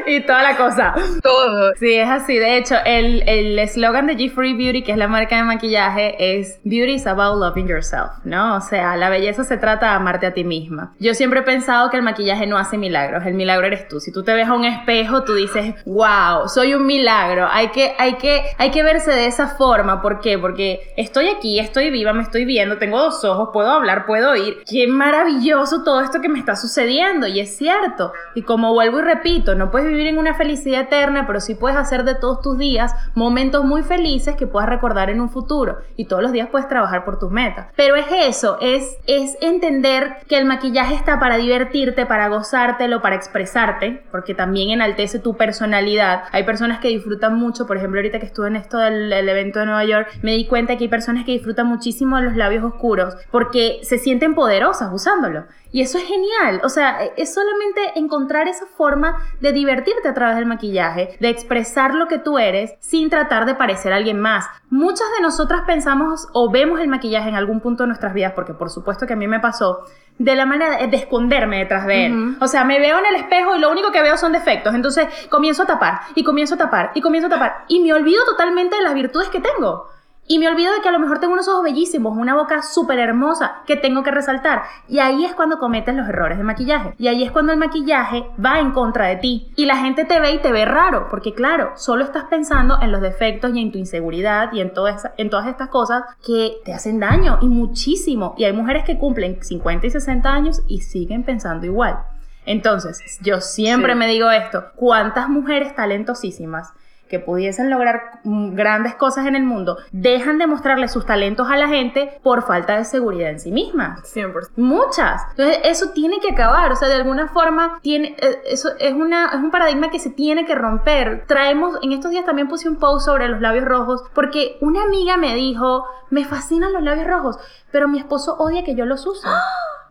[0.07, 0.95] y toda la cosa.
[1.25, 1.75] Todo.
[1.75, 2.39] Sí, es así.
[2.39, 6.95] De hecho, el eslogan de G-Free Beauty, que es la marca de maquillaje, es Beauty
[6.95, 8.57] is about loving yourself, ¿no?
[8.57, 10.95] O sea, la belleza se trata de amarte a ti misma.
[11.01, 13.99] Yo siempre he pensado que el maquillaje no hace milagros, el milagro eres tú.
[13.99, 17.49] Si tú te ves a un espejo, tú dices, wow, soy un milagro.
[17.51, 20.03] Hay que, hay que, hay que verse de esa forma.
[20.03, 20.39] ¿Por qué?
[20.39, 24.63] Porque estoy aquí, estoy viva, me estoy viendo, tengo dos ojos, puedo hablar, puedo oír.
[24.69, 27.27] Qué maravilloso todo esto que me está sucediendo.
[27.27, 28.13] Y es cierto.
[28.35, 31.77] Y como vuelvo y repito, no puedes vivir en una felicidad eterna, pero sí puedes
[31.77, 36.07] hacer de todos tus días momentos muy felices que puedas recordar en un futuro y
[36.07, 37.69] todos los días puedes trabajar por tus metas.
[37.77, 43.17] Pero es eso, es, es entender que el maquillaje está para divertirte, para gozártelo, para
[43.17, 46.25] expresarte, porque también enaltece tu personalidad.
[46.33, 49.67] Hay personas que disfrutan mucho, por ejemplo, ahorita que estuve en esto del, evento de
[49.67, 53.15] Nueva York, me di cuenta que hay personas que disfrutan muchísimo de los labios oscuros
[53.31, 55.45] porque se sienten poderosas usándolo.
[55.73, 60.37] Y eso es genial, o sea, es solamente encontrar esa forma de divertirte a través
[60.37, 64.47] del maquillaje, de expresar lo que tú eres sin tratar de parecer a alguien más.
[64.69, 68.55] Muchas de nosotras pensamos o vemos el maquillaje en algún punto de nuestras vidas, porque
[68.55, 69.85] por supuesto que a mí me pasó,
[70.19, 72.37] de la manera de, esconderme detrás de él.
[72.41, 74.75] O sea, me veo en el espejo y lo único que veo son defectos.
[74.75, 78.23] Entonces comienzo a tapar y comienzo a tapar y comienzo a tapar y me olvido
[78.27, 79.89] totalmente de las virtudes que tengo.
[80.33, 83.01] Y me olvido de que a lo mejor tengo unos ojos bellísimos, una boca súper
[83.01, 84.63] hermosa que tengo que resaltar.
[84.87, 86.95] Y ahí es cuando cometes los errores de maquillaje.
[86.99, 89.51] Y ahí es cuando el maquillaje va en contra de ti.
[89.57, 91.09] Y la gente te ve y te ve raro.
[91.11, 94.73] Porque claro, solo estás pensando en los defectos y en tu inseguridad y en,
[95.17, 97.39] en todas estas cosas que te hacen daño.
[97.43, 98.37] Y muchísimo.
[98.39, 101.99] Y hay mujeres que cumplen 50 y 60 años y siguen pensando igual.
[102.47, 103.99] Entonces, yo siempre Sí.
[103.99, 104.67] me digo esto.
[104.77, 106.73] ¿Cuántas mujeres talentosísimas
[107.11, 111.57] que pudiesen lograr mm, grandes cosas en el mundo, dejan de mostrarle sus talentos a
[111.57, 114.01] la gente por falta de seguridad en sí mismas.
[114.15, 114.51] 100%.
[114.57, 115.23] Muchas.
[115.31, 116.71] Entonces, eso tiene que acabar.
[116.71, 120.11] O sea, de alguna forma, tiene, eh, eso es, una, es un paradigma que se
[120.11, 121.25] tiene que romper.
[121.27, 125.17] Traemos, en estos días también puse un post sobre los labios rojos, porque una amiga
[125.17, 127.39] me dijo, me fascinan los labios rojos,
[127.73, 129.29] pero mi esposo odia que yo los use.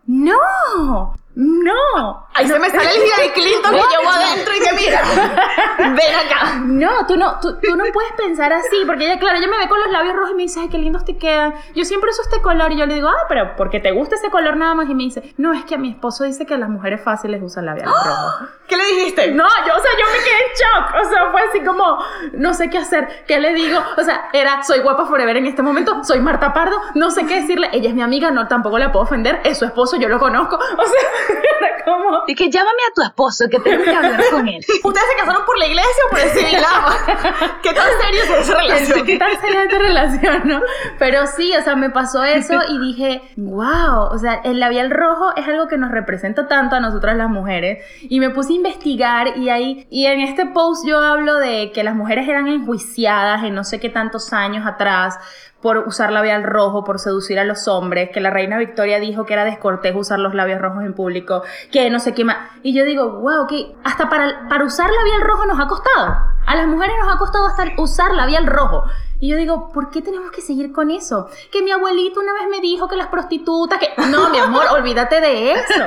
[0.06, 1.14] ¡No!
[1.34, 2.26] ¡No!
[2.34, 5.02] Ahí se me sale el Hillary Clinton que llevo adentro y que mira,
[5.78, 6.60] ven acá.
[6.64, 9.68] No, tú no, tú, tú no puedes pensar así, porque ella, claro, ella me ve
[9.68, 11.54] con los labios rojos y me dice, ay, qué lindos te quedan.
[11.74, 14.30] Yo siempre uso este color y yo le digo, ah, pero porque te gusta ese
[14.30, 14.88] color nada más.
[14.88, 17.66] Y me dice, no, es que a mi esposo dice que las mujeres fáciles usan
[17.66, 18.48] labiales rojos.
[18.66, 19.32] ¿Qué le dijiste?
[19.32, 21.06] No, yo, o sea, yo me quedé en shock.
[21.06, 21.98] O sea, fue así como,
[22.34, 23.80] no sé qué hacer, qué le digo.
[23.96, 27.40] O sea, era, soy guapa forever en este momento, soy Marta Pardo, no sé qué
[27.40, 27.68] decirle.
[27.72, 30.58] Ella es mi amiga, no, tampoco la puedo ofender, es su esposo, yo lo conozco.
[30.80, 31.08] O sea,
[31.60, 32.22] era como.
[32.26, 34.64] Y que llámame a tu esposo, que tengo que hablar con él.
[34.84, 36.96] ¿Ustedes se casaron por la iglesia o por el civilama?
[37.62, 39.06] ¿Qué tan serio es esa relación?
[39.06, 40.60] ¿Qué tal sería esta relación, no?
[40.98, 45.34] Pero sí, o sea, me pasó eso y dije, wow, o sea, el labial rojo
[45.36, 47.84] es algo que nos representa tanto a nosotras las mujeres.
[48.02, 51.84] Y me puse a investigar y ahí, y en este post yo hablo de que
[51.84, 55.18] las mujeres eran enjuiciadas en no sé qué tantos años atrás
[55.62, 59.34] por usar labial rojo, por seducir a los hombres, que la reina Victoria dijo que
[59.34, 62.36] era descortés usar los labios rojos en público, que no sé qué más.
[62.62, 66.16] Y yo digo, wow, que hasta para, para usar labial rojo nos ha costado.
[66.46, 68.84] A las mujeres nos ha costado hasta usar labial rojo.
[69.20, 71.28] Y yo digo, ¿por qué tenemos que seguir con eso?
[71.52, 73.88] Que mi abuelito una vez me dijo que las prostitutas, que...
[74.10, 75.74] No, mi amor, olvídate de eso.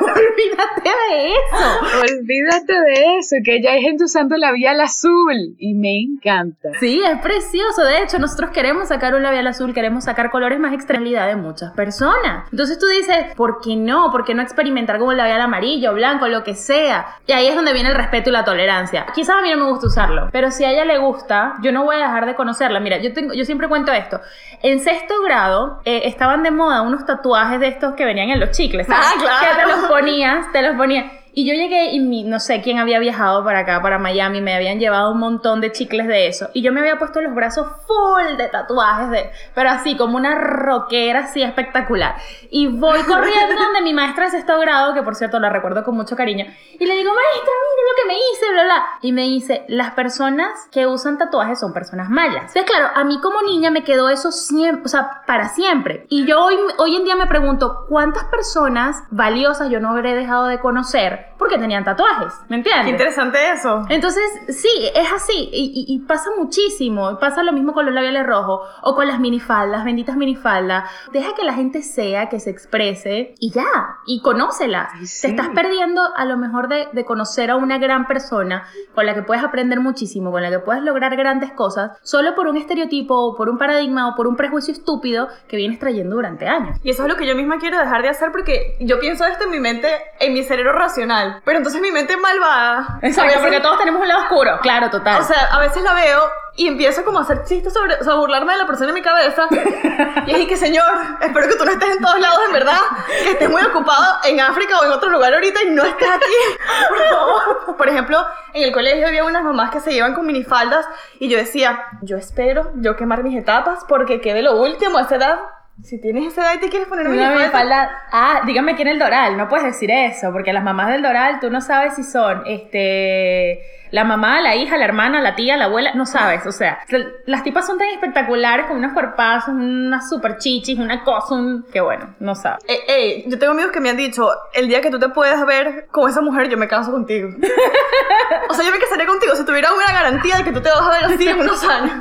[0.00, 2.12] olvídate de eso.
[2.12, 6.70] Olvídate de eso, que ya hay gente usando labial azul y me encanta.
[6.80, 7.84] Sí, es precioso.
[7.84, 11.72] De hecho, nosotros queremos sacar un labial azul, queremos sacar colores más extremidad de muchas
[11.72, 12.48] personas.
[12.50, 14.10] Entonces tú dices, ¿por qué no?
[14.10, 17.06] ¿Por qué no experimentar con un labial amarillo, blanco, lo que sea?
[17.28, 19.06] Y ahí es donde viene el respeto y la tolerancia.
[19.14, 21.84] Quizás a mí no me gusta usarlo, pero si a ella le gusta, yo no
[21.84, 22.80] voy a dejar de conocerla.
[22.80, 24.20] Mira, yo, tengo, yo siempre cuento esto.
[24.62, 28.50] En sexto grado eh, estaban de moda unos tatuajes de estos que venían en los
[28.50, 28.86] chicles.
[28.86, 29.06] ¿sabes?
[29.06, 29.46] Ah, claro.
[29.46, 31.23] Que te los ponías, te los ponías.
[31.36, 34.54] Y yo llegué y mi, no sé quién había viajado para acá, para Miami, me
[34.54, 36.48] habían llevado un montón de chicles de eso.
[36.54, 40.36] Y yo me había puesto los brazos full de tatuajes, de, pero así, como una
[40.36, 42.14] rockera así espectacular.
[42.50, 45.96] Y voy corriendo donde mi maestra de sexto grado, que por cierto la recuerdo con
[45.96, 46.44] mucho cariño,
[46.78, 48.84] y le digo, maestra, mire lo que me hice, bla, bla.
[49.02, 52.54] Y me dice, las personas que usan tatuajes son personas malas.
[52.54, 56.06] Entonces, claro, a mí como niña me quedó eso siempre, o sea, para siempre.
[56.10, 60.46] Y yo hoy, hoy en día me pregunto, ¿cuántas personas valiosas yo no habré dejado
[60.46, 62.32] de conocer porque tenían tatuajes?
[62.48, 62.84] ¿Me entiendes?
[62.84, 63.82] Qué interesante eso.
[63.88, 65.50] Entonces, sí, es así.
[65.52, 67.18] Y, y- y pasa muchísimo.
[67.18, 70.88] Pasa lo mismo con los labiales rojos o con las minifaldas, benditas minifaldas.
[71.12, 73.64] Deja que la gente sea, que se exprese y ya.
[74.06, 74.90] Y conócelas.
[74.94, 75.22] Ay, sí.
[75.26, 79.14] Te estás perdiendo a lo mejor de, de conocer a una gran persona con la
[79.14, 83.14] que puedes aprender muchísimo, con la que puedes lograr grandes cosas, solo por un estereotipo
[83.16, 86.78] o por un paradigma o por un prejuicio estúpido que vienes trayendo durante años.
[86.82, 89.44] Y eso es lo que yo misma quiero dejar de hacer porque yo pienso esto
[89.44, 89.88] en mi mente,
[90.20, 91.13] en mi cerebro racional.
[91.44, 92.98] Pero entonces mi mente malvada.
[93.02, 94.58] Exacto, veces- porque todos tenemos un lado oscuro.
[94.62, 95.20] Claro, total.
[95.20, 96.20] O sea, a veces la veo
[96.56, 98.94] y empiezo como a hacer chistes sobre, o sea, a burlarme de la persona en
[98.94, 99.46] mi cabeza.
[100.26, 100.84] Y es que, señor,
[101.20, 102.78] espero que tú no estés en todos lados, en verdad.
[103.06, 106.24] Que estés muy ocupado en África o en otro lugar ahorita y no estés aquí.
[106.88, 107.76] Por favor.
[107.76, 108.24] Por ejemplo,
[108.54, 110.86] en el colegio había unas mamás que se llevan con minifaldas
[111.18, 115.16] y yo decía, yo espero yo quemar mis etapas porque quede lo último a esa
[115.16, 115.40] edad.
[115.82, 117.90] Si tienes esa edad y te quieres poner una Una minifalda.
[118.12, 119.36] Ah, dígame quién es el Doral.
[119.36, 123.60] No puedes decir eso, porque las mamás del Doral, tú no sabes si son este
[123.94, 126.44] la mamá, la hija, la hermana, la tía, la abuela, no sabes.
[126.46, 126.80] O sea,
[127.26, 131.64] las tipas son tan espectaculares con unos cuerpazos, unas super chichis, una cosa, un...
[131.72, 132.64] que bueno, no sabes.
[132.66, 135.46] Ey, ey, yo tengo amigos que me han dicho, el día que tú te puedas
[135.46, 137.28] ver con esa mujer, yo me caso contigo.
[138.48, 140.82] o sea, yo me casaría contigo si tuviera una garantía de que tú te vas
[140.82, 141.92] a ver así en unos años.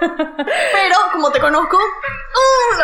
[0.00, 2.74] Pero, como te conozco, ¡uh!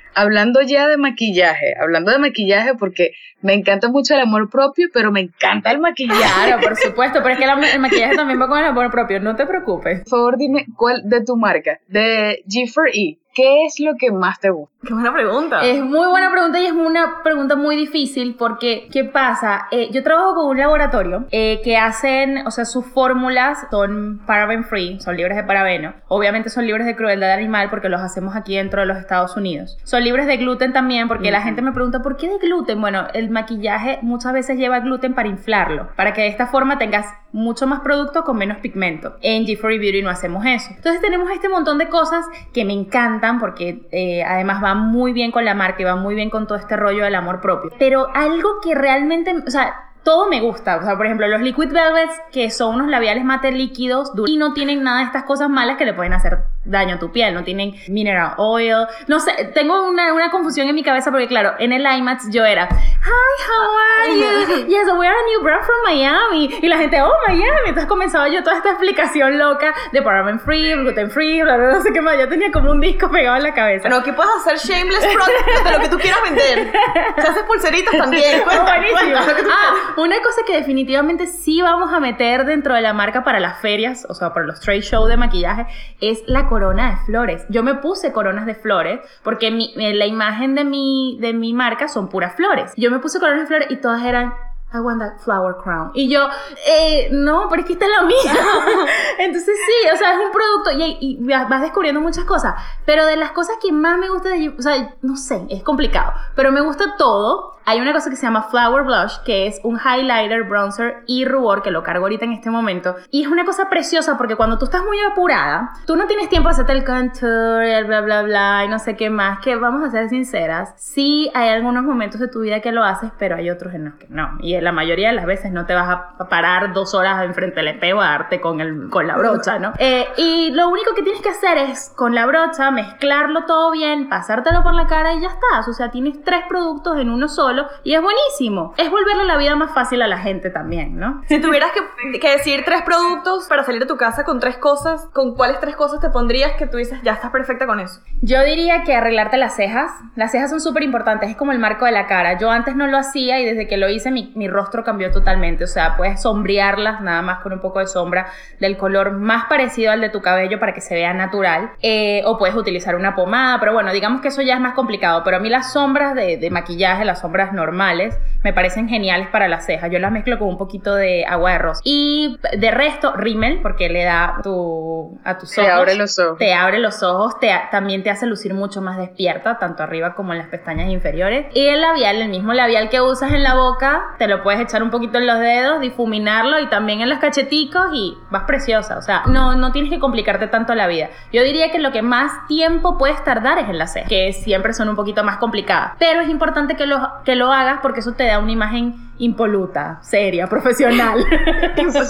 [0.14, 5.10] Hablando ya de maquillaje, hablando de maquillaje porque me encanta mucho el amor propio, pero
[5.10, 6.46] me encanta el maquillaje.
[6.46, 9.36] Claro, por supuesto, pero es que el maquillaje también va con el amor propio, no
[9.36, 10.00] te preocupes.
[10.00, 14.50] Por favor, dime cuál de tu marca, de G4E, ¿qué es lo que más te
[14.50, 14.74] gusta?
[14.86, 15.64] Qué buena pregunta.
[15.64, 19.66] Es muy buena pregunta y es una pregunta muy difícil porque, ¿qué pasa?
[19.70, 24.64] Eh, yo trabajo con un laboratorio eh, que hacen, o sea, sus fórmulas son paraben
[24.64, 25.94] free, son libres de parabeno.
[26.08, 29.78] Obviamente son libres de crueldad animal porque los hacemos aquí dentro de los Estados Unidos.
[29.84, 32.80] Son libres de gluten también porque la gente me pregunta, ¿por qué de gluten?
[32.80, 37.06] Bueno, el maquillaje muchas veces lleva gluten para inflarlo, para que de esta forma tengas
[37.32, 39.16] mucho más producto con menos pigmento.
[39.20, 40.70] En G4 Beauty no hacemos eso.
[40.76, 45.30] Entonces tenemos este montón de cosas que me encantan porque eh, además van muy bien
[45.30, 47.72] con la marca y van muy bien con todo este rollo del amor propio.
[47.78, 50.76] Pero algo que realmente, o sea, todo me gusta.
[50.76, 54.52] O sea, por ejemplo, los Liquid Velvets, que son unos labiales mate líquidos y no
[54.52, 57.34] tienen nada de estas cosas malas que le pueden hacer daño a tu piel.
[57.34, 58.86] No tienen mineral oil.
[59.06, 62.44] No sé, tengo una, una confusión en mi cabeza porque, claro, en el IMAX yo
[62.44, 64.66] era, Hi, how are you?
[64.68, 66.58] Yes, we are a new brand from Miami.
[66.62, 67.44] Y la gente, oh, Miami.
[67.66, 71.80] Entonces comenzaba yo toda esta explicación loca de paraben free, gluten free, bla, bla, no
[71.82, 72.16] sé qué más.
[72.18, 73.82] Ya tenía como un disco pegado en la cabeza.
[73.88, 76.72] Bueno, aquí puedes hacer shameless product de lo que tú quieras vender.
[77.16, 78.42] Se haces pulseritas también.
[78.42, 79.00] Cuenta, Buenísimo.
[79.24, 83.40] cuenta Ah, una cosa que definitivamente sí vamos a meter dentro de la marca para
[83.40, 85.66] las ferias, o sea, para los trade show de maquillaje,
[86.00, 87.44] es la corona de flores.
[87.48, 91.88] Yo me puse coronas de flores porque eh, la imagen de mi, de mi marca
[91.88, 92.72] son puras flores.
[92.76, 94.32] Yo me puse coronas de flores y todas eran
[94.74, 95.92] I want that flower crown.
[95.94, 96.28] Y yo,
[96.66, 98.44] eh, no, pero es que esta es la mía.
[99.18, 102.54] Entonces sí, o sea, es un producto y, y vas descubriendo muchas cosas.
[102.84, 106.12] Pero de las cosas que más me gusta de, o sea, no sé, es complicado.
[106.34, 107.54] Pero me gusta todo.
[107.66, 111.62] Hay una cosa que se llama Flower Blush, que es un highlighter, bronzer y rubor,
[111.62, 112.96] que lo cargo ahorita en este momento.
[113.10, 116.50] Y es una cosa preciosa porque cuando tú estás muy apurada, tú no tienes tiempo
[116.50, 119.38] de hacerte el contour, el bla, bla, bla, y no sé qué más.
[119.38, 123.10] Que vamos a ser sinceras, sí hay algunos momentos de tu vida que lo haces,
[123.18, 124.36] pero hay otros en los que no.
[124.40, 127.56] Y el la mayoría de las veces no te vas a parar dos horas enfrente
[127.56, 129.72] del espejo a darte con, el, con la brocha, ¿no?
[129.84, 134.08] Eh, y lo único que tienes que hacer es con la brocha mezclarlo todo bien,
[134.08, 135.68] pasártelo por la cara y ya estás.
[135.68, 138.72] O sea, tienes tres productos en uno solo y es buenísimo.
[138.78, 141.22] Es volverle la vida más fácil a la gente también, ¿no?
[141.28, 145.06] Si tuvieras que, que decir tres productos para salir de tu casa con tres cosas,
[145.12, 148.00] ¿con cuáles tres cosas te pondrías que tú dices, ya estás perfecta con eso?
[148.22, 149.90] Yo diría que arreglarte las cejas.
[150.16, 152.38] Las cejas son súper importantes, es como el marco de la cara.
[152.38, 155.64] Yo antes no lo hacía y desde que lo hice mi, mi rostro cambió totalmente.
[155.64, 159.92] O sea, puedes sombrearlas nada más con un poco de sombra del color más parecido
[159.92, 161.72] al de tu cabello para que se vea natural.
[161.82, 165.22] Eh, o puedes utilizar una pomada, pero bueno, digamos que eso ya es más complicado.
[165.24, 169.48] Pero a mí las sombras de, de maquillaje, las sombras normales, me parecen geniales para
[169.48, 169.90] las cejas.
[169.90, 171.80] Yo las mezclo con un poquito de agua de arroz.
[171.84, 175.66] Y de resto, rímel, porque le da tu, a tus ojos.
[175.66, 176.38] Te abre los ojos.
[176.38, 180.32] Te abre los ojos, te, también te hace lucir mucho más despierta, tanto arriba como
[180.32, 181.46] en las pestañas inferiores.
[181.54, 184.84] Y el labial, el mismo labial que usas en la boca, te lo puedes echar
[184.84, 188.96] un poquito en los dedos, difuminarlo y también en los cacheticos y vas preciosa.
[188.98, 191.10] O sea, no, no tienes que complicarte tanto la vida.
[191.32, 194.72] Yo diría que lo que más tiempo puedes tardar es en las cejas, que siempre
[194.72, 195.94] son un poquito más complicadas.
[195.98, 199.98] Pero es importante que lo, que lo hagas porque eso te da una imagen impoluta,
[200.02, 201.24] seria, profesional.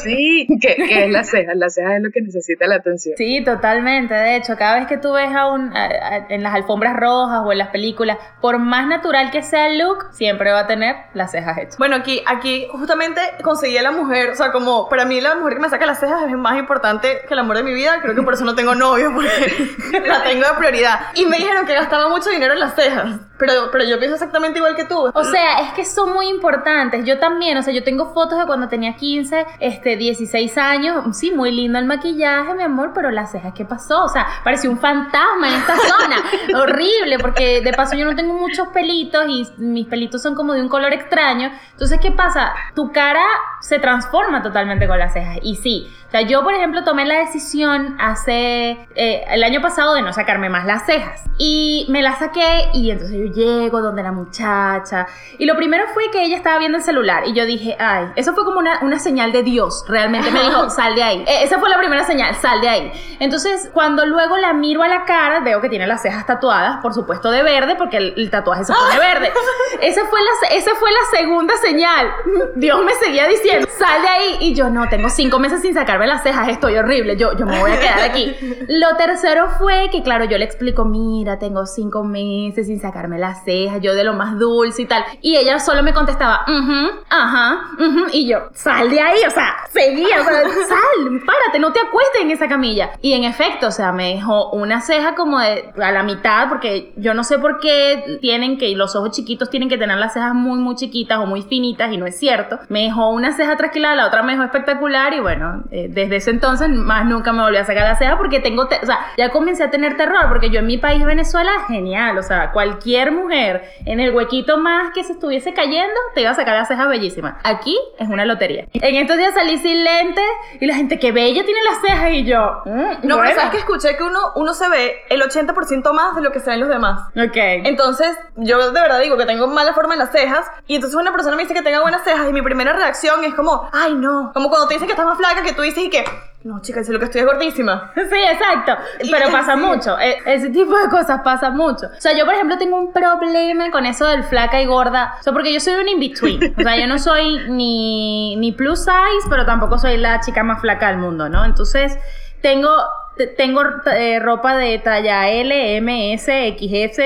[0.03, 1.53] Sí, que, que es la ceja.
[1.55, 3.15] La ceja es lo que necesita la atención.
[3.17, 4.15] Sí, totalmente.
[4.15, 7.41] De hecho, cada vez que tú ves a un, a- a- en las alfombras rojas
[7.45, 10.97] o en las películas, por más natural que sea el look, siempre va a tener
[11.15, 11.79] las cejas hechas.
[11.79, 15.55] Bueno, aquí, aquí justamente conseguí a la mujer, o sea, como para mí la mujer
[15.55, 18.15] que me saca las cejas es más importante que el amor de mi vida, creo
[18.15, 19.29] que por eso no tengo novio, porque
[20.07, 21.01] la tengo de prioridad.
[21.15, 24.59] Y me dijeron que gastaba mucho dinero en las cejas, pero, pero yo pienso exactamente
[24.59, 25.11] igual que tú.
[25.15, 26.94] O sea, es que son muy importantes.
[27.05, 31.17] Yo también, o sea, yo tengo fotos de cuando tenía 15, este, 16 años.
[31.17, 34.05] Sí, muy lindo el maquillaje, mi amor, pero las cejas, ¿qué pasó?
[34.05, 36.17] O sea, parecía un fantasma en esta zona.
[36.63, 40.63] Horrible, porque de paso yo no tengo muchos pelitos y mis pelitos son como de
[40.63, 41.51] un color extraño.
[41.73, 42.55] Entonces, ¿qué pasa?
[42.75, 43.25] Tu cara
[43.61, 45.39] se transforma totalmente con las cejas.
[45.43, 49.95] Y sí, o sea, yo, por ejemplo, tomé la decisión hace eh, el año pasado
[49.95, 51.25] de no sacarme más las cejas.
[51.39, 55.07] Y me las saqué y entonces yo llego donde la muchacha.
[55.39, 57.25] Y lo primero fue que ella estaba viendo celular.
[57.27, 59.85] Y yo dije, ay, eso fue como una, una señal de Dios.
[59.89, 61.25] Realmente me dijo, sal de ahí.
[61.27, 62.93] Eh, esa fue la primera señal, sal de ahí.
[63.21, 66.95] Entonces, cuando luego la miro a la cara, veo que tiene las cejas tatuadas, por
[66.95, 69.33] supuesto de verde, porque el, el tatuaje se pone verde.
[69.81, 72.13] Esa fue, la, esa fue la segunda señal.
[72.57, 74.37] Dios me seguía diciendo, sal de ahí.
[74.41, 77.59] Y yo, no, tengo cinco meses sin sacarme las cejas, estoy horrible, yo, yo me
[77.59, 78.35] voy a quedar aquí.
[78.69, 83.45] Lo tercero fue que, claro, yo le explico, mira, tengo cinco meses sin sacarme las
[83.45, 85.05] cejas, yo de lo más dulce y tal.
[85.21, 86.45] Y ella solo me contestaba,
[86.87, 91.59] "Ujú, ajá, ujú", y yo, sal de ahí, o sea, seguía, o sea, sal, párate,
[91.59, 92.91] no te acuestes en esa camilla.
[93.01, 96.93] Y en efecto, o sea, me dejó una ceja como de a la mitad, porque
[96.97, 100.35] yo no sé por qué tienen que, los ojos chiquitos tienen que tener las cejas
[100.35, 102.59] muy, muy chiquitas o muy finitas, y no es cierto.
[102.69, 106.31] Me dejó una ceja trasquilada, la otra me dejó espectacular, y bueno, eh, desde ese
[106.31, 109.31] entonces más nunca me volví a sacar la ceja porque tengo, te- o sea, ya
[109.31, 113.63] comencé a tener terror, porque yo en mi país, Venezuela, genial, o sea, cualquier mujer
[113.87, 117.37] en el huequito más que se estuviese cayendo, te iba a sacar las cejas bellísimas.
[117.45, 118.67] Aquí es una lotería.
[118.73, 120.25] En estos días salí sin lentes
[120.61, 123.35] y la gente, que bella tiene las cejas, y yo, "Mm, No, pero bueno".
[123.35, 126.51] sabes que escuché que uno, uno se ve el 80% más de lo que se
[126.51, 127.09] ven los demás.
[127.17, 127.37] Ok.
[127.37, 130.47] Entonces, yo de verdad digo que tengo mala forma en las cejas.
[130.67, 132.29] Y entonces una persona me dice que tenga buenas cejas.
[132.29, 134.31] Y mi primera reacción es como, ay no.
[134.35, 136.05] Como cuando te dicen que estás más flaca, que tú dices y que,
[136.45, 137.91] no, chica, si lo que estoy es gordísima.
[137.97, 138.77] Sí, exacto.
[139.11, 139.99] Pero pasa mucho.
[139.99, 141.87] E- Ese tipo de cosas pasa mucho.
[141.87, 145.17] O sea, yo, por ejemplo, tengo un problema con eso del flaca y gorda.
[145.21, 146.55] O sea, porque yo soy un in-between.
[146.59, 150.61] O sea, yo no soy ni, ni plus size, pero tampoco soy la chica más
[150.61, 151.45] flaca del mundo, ¿no?
[151.45, 151.97] Entonces,
[152.43, 152.71] tengo.
[153.17, 153.63] Te- Tengo
[153.95, 157.01] eh, ropa de talla L, M, S, XS,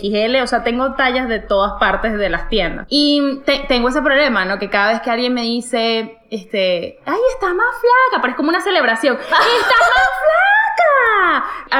[0.00, 2.86] XL, o sea, tengo tallas de todas partes de las tiendas.
[2.88, 4.58] Y te- tengo ese problema, ¿no?
[4.58, 8.60] Que cada vez que alguien me dice, este, ay, estás más flaca, parece como una
[8.60, 9.16] celebración.
[9.20, 10.59] ¡Estás más flaca!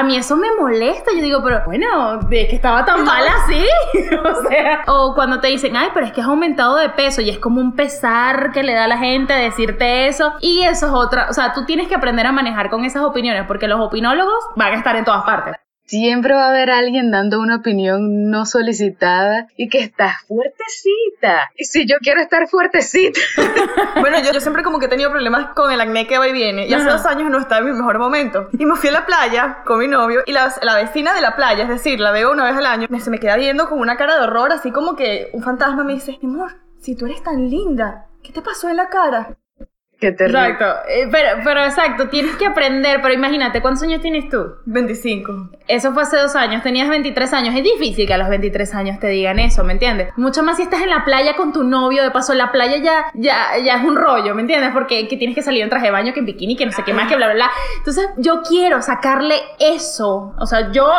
[0.01, 1.11] A mí eso me molesta.
[1.15, 3.63] Yo digo, pero bueno, de que estaba tan mal así.
[4.15, 7.29] o sea, o cuando te dicen, ay, pero es que has aumentado de peso y
[7.29, 10.33] es como un pesar que le da a la gente decirte eso.
[10.39, 11.27] Y eso es otra.
[11.29, 14.73] O sea, tú tienes que aprender a manejar con esas opiniones porque los opinólogos van
[14.73, 15.55] a estar en todas partes.
[15.85, 21.51] Siempre va a haber alguien dando una opinión no solicitada y que está fuertecita.
[21.57, 23.19] Y si yo quiero estar fuertecita,
[23.99, 26.31] Bueno, yo, yo siempre como que he tenido problemas con el acné que va y
[26.31, 26.67] viene.
[26.67, 26.97] Y hace Ajá.
[26.97, 28.47] dos años no estaba en mi mejor momento.
[28.57, 30.21] Y me fui a la playa con mi novio.
[30.25, 32.87] Y la, la vecina de la playa, es decir, la veo una vez al año,
[32.89, 35.83] me, se me queda viendo con una cara de horror, así como que un fantasma
[35.83, 39.35] me dice, mi amor, si tú eres tan linda, ¿qué te pasó en la cara?
[40.01, 40.47] Qué terrible.
[40.47, 44.55] Exacto, eh, pero, pero exacto, tienes que aprender, pero imagínate, ¿cuántos años tienes tú?
[44.65, 45.51] 25.
[45.67, 48.99] Eso fue hace dos años, tenías 23 años, es difícil que a los 23 años
[48.99, 50.09] te digan eso, ¿me entiendes?
[50.17, 53.11] Mucho más si estás en la playa con tu novio, de paso la playa ya,
[53.13, 54.71] ya, ya es un rollo, ¿me entiendes?
[54.73, 56.81] Porque que tienes que salir en traje de baño, que en bikini, que no sé
[56.83, 57.51] qué más, que bla, bla, bla.
[57.77, 60.91] Entonces yo quiero sacarle eso, o sea, yo,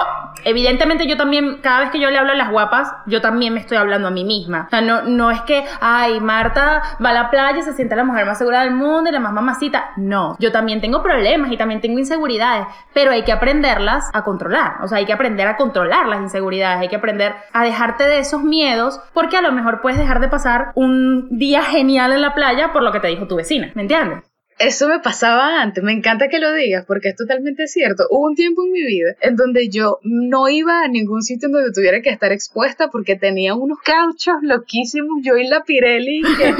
[0.44, 3.58] evidentemente yo también, cada vez que yo le hablo a las guapas, yo también me
[3.58, 4.66] estoy hablando a mí misma.
[4.68, 8.04] O sea, no, no es que, ay, Marta va a la playa, se siente la
[8.04, 9.90] mujer más segura del mundo y la más mamacita.
[9.96, 14.76] No, yo también tengo problemas y también tengo inseguridades, pero hay que aprenderlas a controlar.
[14.82, 18.18] O sea, hay que aprender a controlar las inseguridades, hay que aprender a dejarte de
[18.18, 22.34] esos miedos, porque a lo mejor puedes dejar de pasar un día genial en la
[22.34, 24.31] playa por lo que te dijo tu vecina, ¿me entiendes?
[24.58, 28.04] Eso me pasaba antes, me encanta que lo digas porque es totalmente cierto.
[28.10, 31.52] Hubo un tiempo en mi vida en donde yo no iba a ningún sitio en
[31.52, 36.54] donde tuviera que estar expuesta porque tenía unos cauchos loquísimos, yo y la Pirelli, que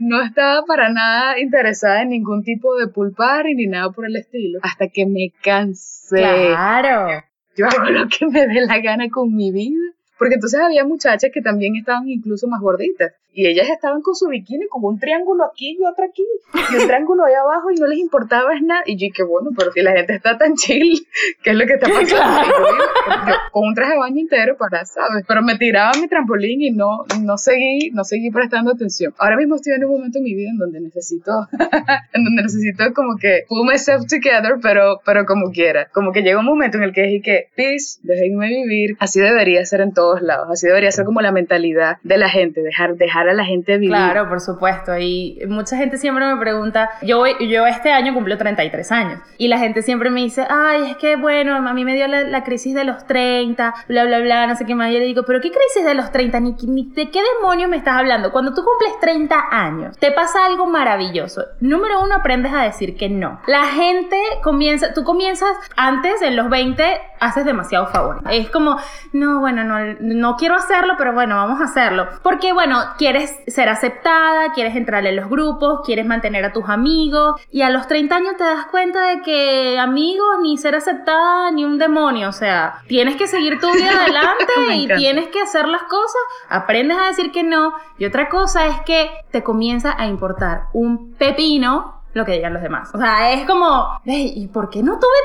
[0.00, 4.60] no estaba para nada interesada en ningún tipo de pulpar ni nada por el estilo,
[4.62, 6.18] hasta que me cansé.
[6.18, 7.24] Claro.
[7.56, 9.97] Yo hago lo que me dé la gana con mi vida.
[10.18, 13.12] Porque entonces había muchachas que también estaban incluso más gorditas.
[13.32, 16.24] Y ellas estaban con su bikini, con un triángulo aquí y otro aquí.
[16.72, 18.82] Y un triángulo ahí abajo y no les importaba nada.
[18.84, 21.06] Y yo dije, bueno, pero si la gente está tan chill,
[21.44, 22.06] ¿qué es lo que está pasando?
[22.06, 25.24] Y yo, yo, con un traje de baño entero para, ¿sabes?
[25.28, 29.14] Pero me tiraba mi trampolín y no, no, seguí, no seguí prestando atención.
[29.18, 31.30] Ahora mismo estoy en un momento en mi vida en donde necesito,
[32.12, 35.88] en donde necesito como que pull myself together, pero, pero como quiera.
[35.92, 38.96] Como que llega un momento en el que dije que, peace, déjenme vivir.
[38.98, 40.48] Así debería ser en todos lados.
[40.50, 43.90] Así debería ser como la mentalidad de la gente, dejar, dejar a la gente vivir.
[43.90, 44.96] Claro, por supuesto.
[44.98, 49.58] Y mucha gente siempre me pregunta, yo, yo este año cumplo 33 años y la
[49.58, 52.74] gente siempre me dice, ay, es que bueno, a mí me dio la, la crisis
[52.74, 54.90] de los 30, bla, bla, bla, no sé qué más.
[54.92, 56.40] Yo le digo, pero ¿qué crisis de los 30?
[56.40, 58.32] Ni, ni de qué demonios me estás hablando?
[58.32, 61.44] Cuando tú cumples 30 años, te pasa algo maravilloso.
[61.60, 63.40] Número uno, aprendes a decir que no.
[63.46, 66.82] La gente comienza, tú comienzas antes, en los 20,
[67.20, 68.22] haces demasiado favor.
[68.30, 68.78] Es como,
[69.12, 72.08] no, bueno, no, no quiero hacerlo, pero bueno, vamos a hacerlo.
[72.22, 77.40] Porque, bueno, quieres ser aceptada, quieres entrar en los grupos, quieres mantener a tus amigos
[77.50, 81.64] y a los 30 años te das cuenta de que amigos ni ser aceptada ni
[81.64, 85.82] un demonio, o sea, tienes que seguir tu vida adelante y tienes que hacer las
[85.82, 87.72] cosas, aprendes a decir que no.
[87.98, 92.62] Y otra cosa es que te comienza a importar un pepino lo que digan los
[92.62, 92.90] demás.
[92.94, 95.16] O sea, es como, ¿y por qué no tuve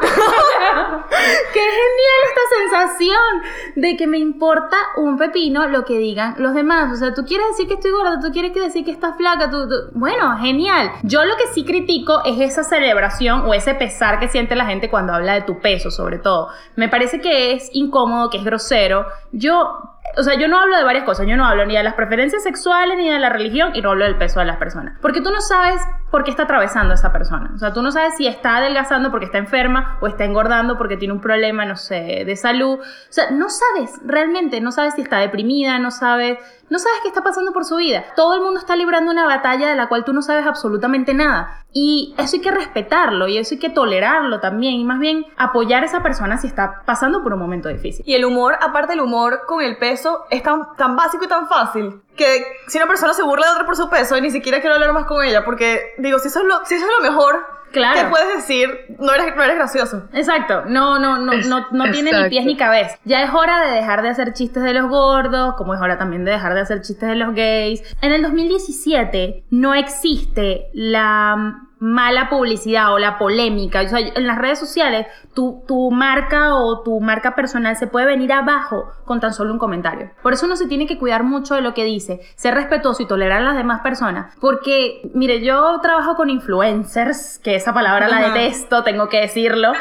[0.00, 1.04] 30 años?
[1.52, 3.42] qué genial esta sensación
[3.76, 6.92] de que me importa un pepino lo que digan los demás.
[6.92, 9.68] O sea, tú quieres decir que estoy gorda, tú quieres decir que estás flaca, tú,
[9.68, 9.74] tú...
[9.92, 10.90] bueno, genial.
[11.02, 14.90] Yo lo que sí critico es esa celebración o ese pesar que siente la gente
[14.90, 16.48] cuando habla de tu peso, sobre todo.
[16.76, 19.06] Me parece que es incómodo, que es grosero.
[19.32, 21.94] Yo o sea, yo no hablo de varias cosas, yo no hablo ni de las
[21.94, 24.96] preferencias sexuales ni de la religión y no hablo del peso de las personas.
[25.00, 25.80] Porque tú no sabes
[26.10, 27.50] por qué está atravesando esa persona.
[27.54, 30.96] O sea, tú no sabes si está adelgazando porque está enferma o está engordando porque
[30.96, 32.78] tiene un problema, no sé, de salud.
[32.78, 36.38] O sea, no sabes realmente, no sabes si está deprimida, no sabes,
[36.70, 38.04] no sabes qué está pasando por su vida.
[38.16, 41.64] Todo el mundo está librando una batalla de la cual tú no sabes absolutamente nada.
[41.72, 45.82] Y eso hay que respetarlo y eso hay que tolerarlo también y más bien apoyar
[45.82, 48.04] a esa persona si está pasando por un momento difícil.
[48.06, 51.48] Y el humor, aparte del humor con el peso, es tan, tan básico y tan
[51.48, 54.74] fácil que si una persona se burla de otra por su peso, ni siquiera quiero
[54.74, 57.44] hablar más con ella porque digo, si eso es lo, si eso es lo mejor
[57.74, 58.00] Claro.
[58.00, 58.68] que puedes decir,
[58.98, 60.08] no eres, no eres gracioso.
[60.12, 62.98] Exacto, no, no, no, no, no tiene ni pies ni cabeza.
[63.04, 66.24] Ya es hora de dejar de hacer chistes de los gordos, como es hora también
[66.24, 67.82] de dejar de hacer chistes de los gays.
[68.00, 73.82] En el 2017 no existe la mala publicidad o la polémica.
[73.82, 78.06] O sea, en las redes sociales, tu, tu marca o tu marca personal se puede
[78.06, 80.10] venir abajo con tan solo un comentario.
[80.22, 83.06] Por eso uno se tiene que cuidar mucho de lo que dice, ser respetuoso y
[83.06, 84.34] tolerar a las demás personas.
[84.40, 89.72] Porque, mire, yo trabajo con influencers, que esa palabra la detesto, tengo que decirlo.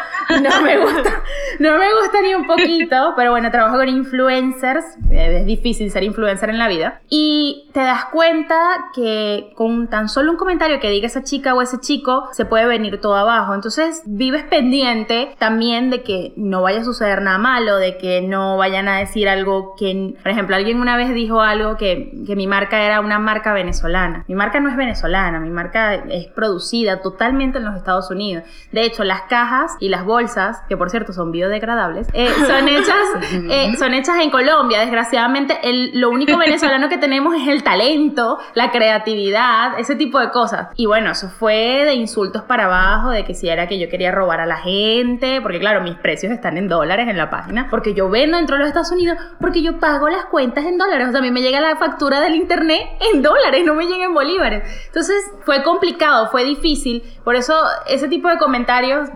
[0.41, 1.24] No me gusta,
[1.60, 4.84] no me gusta ni un poquito, pero bueno, trabajo con influencers.
[5.10, 6.99] eh, Es difícil ser influencer en la vida.
[7.10, 8.58] Y te das cuenta
[8.93, 11.93] que con tan solo un comentario que diga esa chica o ese chico,
[12.34, 13.54] se puede venir todo abajo.
[13.54, 18.58] Entonces, vives pendiente también de que no vaya a suceder nada malo, de que no
[18.58, 22.48] vayan a decir algo que, por ejemplo, alguien una vez dijo algo que, que mi
[22.48, 24.26] marca era una marca venezolana.
[24.28, 28.44] Mi marca no es venezolana, mi marca es producida totalmente en los Estados Unidos.
[28.72, 33.32] De hecho, las cajas y las bolsas, que por cierto son biodegradables, eh, son, hechas,
[33.50, 34.80] eh, son hechas en Colombia.
[34.80, 40.30] Desgraciadamente, el- lo único venezolano que tenemos es el talento, la creatividad, ese tipo de
[40.32, 40.68] cosas.
[40.76, 44.11] Y bueno, eso fue de insultos para abajo, de que si era que yo quería
[44.11, 47.93] robar a la gente, porque claro, mis precios están en dólares en la página, porque
[47.93, 51.11] yo vendo dentro de los Estados Unidos, porque yo pago las cuentas en dólares, o
[51.11, 52.82] sea, a mí me llega la factura del internet
[53.13, 54.63] en dólares, no me llega en bolívares.
[54.88, 55.15] Entonces
[55.45, 57.55] fue complicado, fue difícil, por eso
[57.88, 59.09] ese tipo de comentarios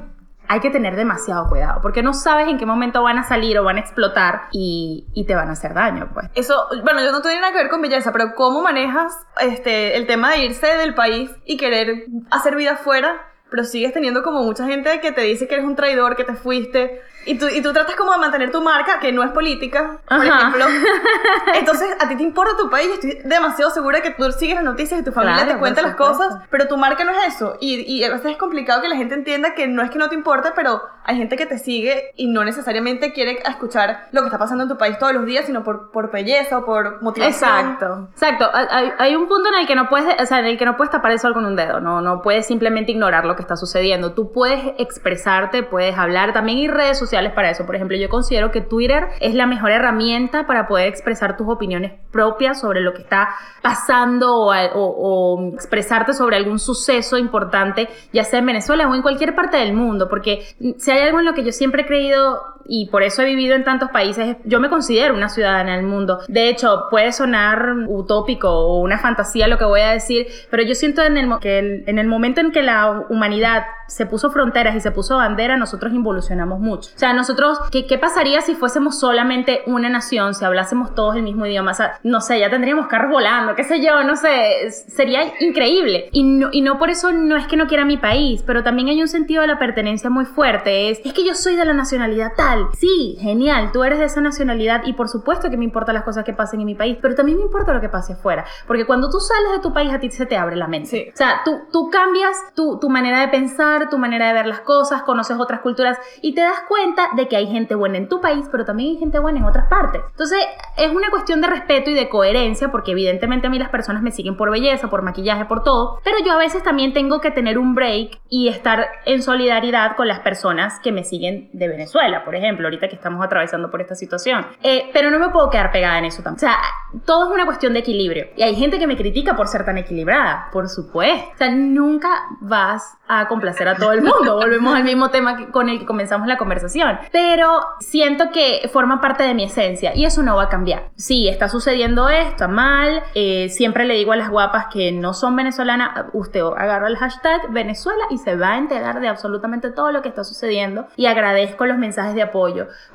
[0.48, 3.64] hay que tener demasiado cuidado, porque no sabes en qué momento van a salir o
[3.64, 6.28] van a explotar y, y te van a hacer daño, pues.
[6.36, 10.08] Eso, bueno, yo no tengo nada que ver con belleza, pero ¿cómo manejas este, el
[10.08, 13.22] tema de irse del país y querer hacer vida afuera?
[13.50, 16.34] Pero sigues teniendo como mucha gente que te dice que eres un traidor, que te
[16.34, 17.02] fuiste.
[17.28, 20.18] Y tú, y tú tratas como de mantener tu marca, que no es política, por
[20.18, 20.40] Ajá.
[20.40, 20.66] ejemplo.
[21.54, 22.90] Entonces, a ti te importa tu país.
[22.94, 25.96] Estoy demasiado segura que tú sigues las noticias y tu familia Claro, te cuenta las
[25.96, 27.58] cosas, pero tu marca no es eso.
[27.60, 30.10] Y, y a veces es complicado que la gente entienda que no es que no
[30.10, 34.28] te importe, pero hay gente que te sigue y no necesariamente quiere escuchar lo que
[34.28, 37.50] está pasando en tu país todos los días, sino por, por belleza o por motivación.
[37.50, 38.50] Exacto, exacto.
[38.54, 40.78] Hay, hay un punto en el que no puedes, o sea, en el que no
[40.78, 43.56] puedes tapar el sol con un dedo, no, no puedes simplemente ignorar lo que está
[43.58, 44.14] sucediendo.
[44.14, 46.34] Tú puedes expresarte, puedes hablar.
[46.34, 47.66] También hay redes sociales para eso.
[47.66, 51.94] Por ejemplo, yo considero que Twitter es la mejor herramienta para poder expresar tus opiniones
[52.12, 53.30] propias sobre lo que está
[53.62, 59.58] pasando o, expresarte sobre algún suceso importante, ya sea en Venezuela o en cualquier parte
[59.58, 60.10] del mundo.
[60.10, 60.46] Porque
[60.78, 63.56] si hay algo en lo que yo siempre he creído y por eso he vivido
[63.56, 66.20] en tantos países, yo me considero una ciudadana del mundo.
[66.28, 70.76] De hecho, puede sonar utópico o una fantasía lo que voy a decir, pero yo
[70.76, 74.76] siento en el, que el- en el momento en que la humanidad se puso fronteras
[74.76, 76.90] y se puso bandera, nosotros involucionamos mucho.
[76.94, 81.24] O sea, nosotros, ¿qué, qué pasaría si fuésemos solamente una nación, si hablásemos todos el
[81.24, 81.72] mismo idioma?
[81.72, 86.10] O sea, no sé, ya tendríamos carros volando, qué sé yo, no sé, sería increíble.
[86.12, 88.90] Y no, y no por eso no es que no quiera mi país, pero también
[88.90, 90.90] hay un sentido de la pertenencia muy fuerte.
[90.90, 92.57] Es, es que yo soy de la nacionalidad tal.
[92.78, 96.24] Sí, genial, tú eres de esa nacionalidad y por supuesto que me importan las cosas
[96.24, 98.46] que pasen en mi país, pero también me importa lo que pase afuera.
[98.66, 100.90] Porque cuando tú sales de tu país, a ti se te abre la mente.
[100.90, 101.06] Sí.
[101.14, 104.62] O sea, tú, tú cambias tu, tu manera de pensar, tu manera de ver las
[104.62, 108.22] cosas, conoces otras culturas y te das cuenta de que hay gente buena en tu
[108.22, 110.02] país, pero también hay gente buena en otras partes.
[110.12, 110.40] Entonces,
[110.78, 114.12] es una cuestión de respeto y de coherencia, porque evidentemente a mí las personas me
[114.12, 117.58] siguen por belleza, por maquillaje, por todo, pero yo a veces también tengo que tener
[117.58, 122.36] un break y estar en solidaridad con las personas que me siguen de Venezuela, por
[122.36, 124.46] ejemplo, ahorita que estamos atravesando por esta situación.
[124.64, 126.46] Eh, pero no me puedo quedar pegada en eso tampoco.
[126.46, 126.58] O sea,
[127.06, 128.28] todo es una cuestión de equilibrio.
[128.36, 131.30] Y hay gente que me critica por ser tan equilibrada, por supuesto.
[131.34, 132.10] O sea, nunca
[132.42, 134.36] vas a complacer a todo el mundo.
[134.36, 137.00] Volvemos al mismo tema que- con el que comenzamos la conversación.
[137.12, 140.90] Pero siento que forma parte de mi esencia y eso no va a cambiar.
[140.96, 143.02] Sí, está sucediendo esto, está mal.
[143.16, 147.50] eh, siempre le digo a las guapas que no son venezolanas, usted agarra el hashtag
[147.52, 150.88] Venezuela y se va a enterar de absolutamente todo lo que está sucediendo.
[150.96, 152.37] Y agradezco los mensajes de apoyo,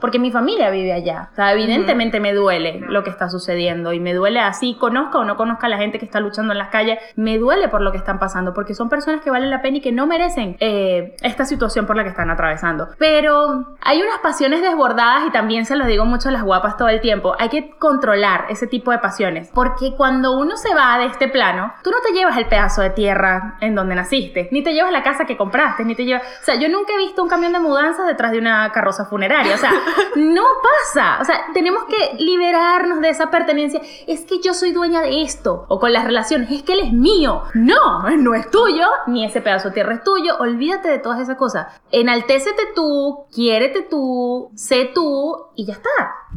[0.01, 1.29] porque mi familia vive allá.
[1.33, 5.25] O sea, evidentemente me duele lo que está sucediendo y me duele así, conozca o
[5.25, 7.93] no conozca a la gente que está luchando en las calles, me duele por lo
[7.93, 11.17] que están pasando, porque son personas que valen la pena y que no merecen eh,
[11.23, 12.89] esta situación por la que están atravesando.
[12.99, 16.89] Pero hay unas pasiones desbordadas y también se los digo mucho a las guapas todo
[16.89, 21.07] el tiempo, hay que controlar ese tipo de pasiones, porque cuando uno se va de
[21.07, 24.73] este plano, tú no te llevas el pedazo de tierra en donde naciste, ni te
[24.73, 26.23] llevas la casa que compraste, ni te llevas...
[26.41, 29.32] O sea, yo nunca he visto un camión de mudanzas detrás de una carroza funeraria,
[29.55, 29.73] o sea,
[30.17, 35.01] no pasa, o sea, tenemos que liberarnos de esa pertenencia, es que yo soy dueña
[35.01, 38.87] de esto, o con las relaciones, es que él es mío, no, no es tuyo,
[39.07, 43.83] ni ese pedazo de tierra es tuyo, olvídate de todas esas cosas, enaltécete tú, quiérete
[43.83, 45.91] tú, sé tú, y ya está,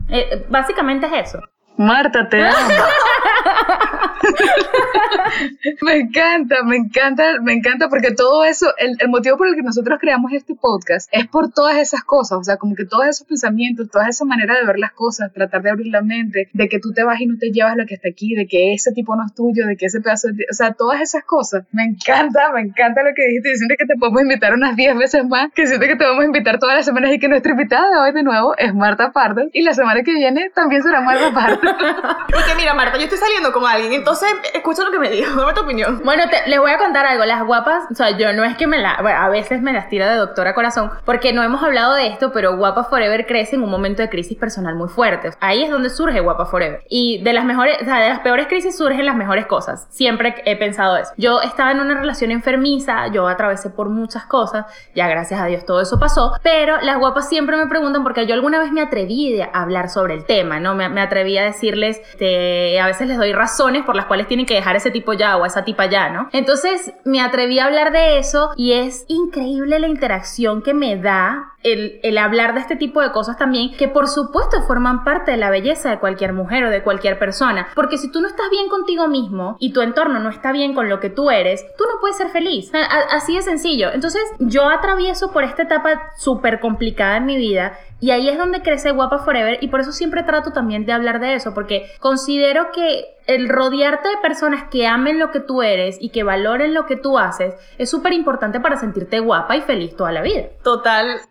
[0.10, 1.40] Eh, básicamente es eso.
[1.78, 2.56] Marta, te amo.
[5.82, 9.62] me encanta, me encanta, me encanta porque todo eso, el, el motivo por el que
[9.62, 13.28] nosotros creamos este podcast es por todas esas cosas, o sea, como que todos esos
[13.28, 16.80] pensamientos, toda esa manera de ver las cosas, tratar de abrir la mente, de que
[16.80, 19.16] tú te vas y no te llevas lo que está aquí, de que ese tipo
[19.16, 21.66] no es tuyo, de que ese pedazo, de, o sea, todas esas cosas.
[21.72, 23.50] Me encanta, me encanta lo que dijiste.
[23.50, 26.24] Yo siento que te podemos invitar unas 10 veces más, que siento que te vamos
[26.24, 29.12] a invitar todas las semanas y que nuestra invitada de hoy de nuevo es Marta
[29.12, 31.60] Pardo y la semana que viene también será Marta Pardo.
[32.28, 34.15] Y que mira, Marta, yo estoy saliendo con alguien, entonces
[34.54, 36.02] escucha lo que me dijo, dame tu opinión.
[36.04, 37.26] Bueno, te- les voy a contar algo.
[37.26, 38.92] Las guapas, o sea, yo no es que me la.
[38.94, 42.56] a veces me las tira de doctora corazón, porque no hemos hablado de esto, pero
[42.58, 45.32] Guapa Forever crece en un momento de crisis personal muy fuerte.
[45.40, 46.84] Ahí es donde surge Guapa Forever.
[46.90, 49.88] Y de las mejores, o sea, de las peores crisis surgen las mejores cosas.
[49.90, 51.12] Siempre he pensado eso.
[51.18, 55.66] Yo estaba en una relación enfermiza, yo atravesé por muchas cosas, ya gracias a Dios
[55.66, 59.42] todo eso pasó, pero las guapas siempre me preguntan, porque yo alguna vez me atreví
[59.42, 60.76] a hablar sobre el tema, ¿no?
[60.76, 64.56] Me, atreví a decirles, este, a veces les doy razones por las cuales tienen que
[64.56, 66.30] dejar ese tipo ya o esa tipa ya, ¿no?
[66.32, 71.54] Entonces me atreví a hablar de eso y es increíble la interacción que me da
[71.64, 75.38] el, el, hablar de este tipo de cosas también, que por supuesto forman parte de
[75.38, 77.68] la belleza de cualquier mujer o de cualquier persona.
[77.74, 80.90] Porque si tú no estás bien contigo mismo y tu entorno no está bien con
[80.90, 82.72] lo que tú eres, tú no puedes ser feliz.
[83.12, 83.90] así de sencillo.
[83.92, 88.62] Entonces yo atravieso por esta etapa súper complicada en mi vida y ahí es donde
[88.62, 92.72] crece Guapa Forever y por eso siempre trato también de hablar de eso, porque considero
[92.72, 96.86] que el rodearte de personas que amen lo que tú eres y que valoren lo
[96.86, 100.44] que tú haces es súper importante para sentirte guapa y feliz toda la vida.
[100.64, 101.22] Total,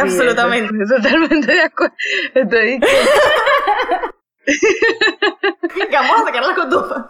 [0.00, 0.72] absolutamente.
[0.86, 1.94] totalmente de acuerdo.
[2.34, 2.80] Estoy...
[4.44, 7.04] que vamos a sacar las cotufas.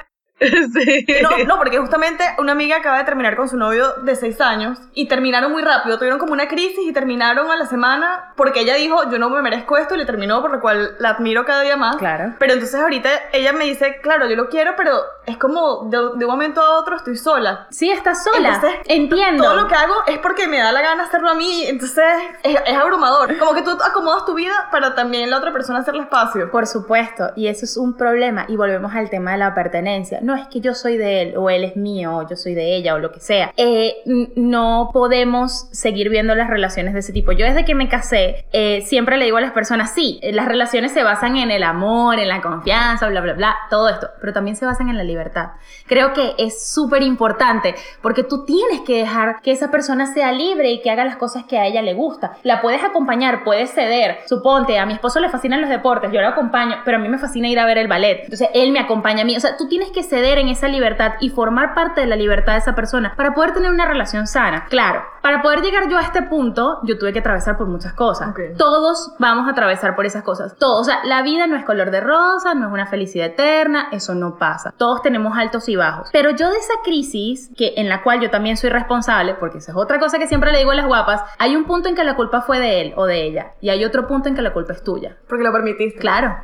[0.72, 1.06] Sí.
[1.22, 4.78] No, no, porque justamente una amiga acaba de terminar con su novio de seis años
[4.94, 5.98] y terminaron muy rápido.
[5.98, 9.42] Tuvieron como una crisis y terminaron a la semana porque ella dijo, yo no me
[9.42, 11.96] merezco esto y le terminó, por lo cual la admiro cada día más.
[11.96, 12.34] Claro.
[12.38, 16.24] Pero entonces ahorita ella me dice, claro, yo lo quiero, pero es como de, de
[16.24, 17.66] un momento a otro estoy sola.
[17.70, 18.54] Sí, estás sola.
[18.54, 19.44] Entonces, Entiendo.
[19.44, 22.04] Todo lo que hago es porque me da la gana hacerlo a mí, entonces
[22.42, 23.36] es, es abrumador.
[23.38, 26.50] Como que tú acomodas tu vida para también la otra persona hacerle espacio.
[26.50, 28.46] Por supuesto, y eso es un problema.
[28.48, 30.18] Y volvemos al tema de la pertenencia.
[30.22, 32.76] No es que yo soy de él, o él es mío, o yo soy de
[32.76, 33.52] ella, o lo que sea.
[33.56, 33.96] Eh,
[34.36, 37.32] no podemos seguir viendo las relaciones de ese tipo.
[37.32, 40.92] Yo desde que me casé, eh, siempre le digo a las personas, sí, las relaciones
[40.92, 44.56] se basan en el amor, en la confianza, bla, bla, bla, todo esto, pero también
[44.56, 45.50] se basan en la libertad.
[45.86, 50.70] Creo que es súper importante porque tú tienes que dejar que esa persona sea libre
[50.72, 52.32] y que haga las cosas que a ella le gusta.
[52.42, 54.18] La puedes acompañar, puedes ceder.
[54.26, 57.18] Suponte, a mi esposo le fascinan los deportes, yo lo acompaño, pero a mí me
[57.18, 58.20] fascina ir a ver el ballet.
[58.24, 59.36] Entonces, él me acompaña a mí.
[59.36, 62.52] O sea, tú tienes que ceder en esa libertad y formar parte de la libertad
[62.52, 64.66] de esa persona para poder tener una relación sana.
[64.68, 68.34] Claro, para poder llegar yo a este punto, yo tuve que atravesar por muchas cosas.
[68.56, 70.56] Todos vamos a atravesar por esas cosas.
[70.56, 70.80] Todos.
[70.80, 74.14] O sea, la vida no es color de rosa, no es una felicidad eterna, eso
[74.14, 74.72] no pasa.
[74.76, 76.08] Todos tenemos altos y bajos.
[76.12, 79.72] Pero yo de esa crisis, que en la cual yo también soy responsable, porque esa
[79.72, 82.04] es otra cosa que siempre le digo a las guapas, hay un punto en que
[82.04, 84.52] la culpa fue de él o de ella, y hay otro punto en que la
[84.52, 85.16] culpa es tuya.
[85.28, 85.98] Porque lo permitiste.
[85.98, 86.36] Claro.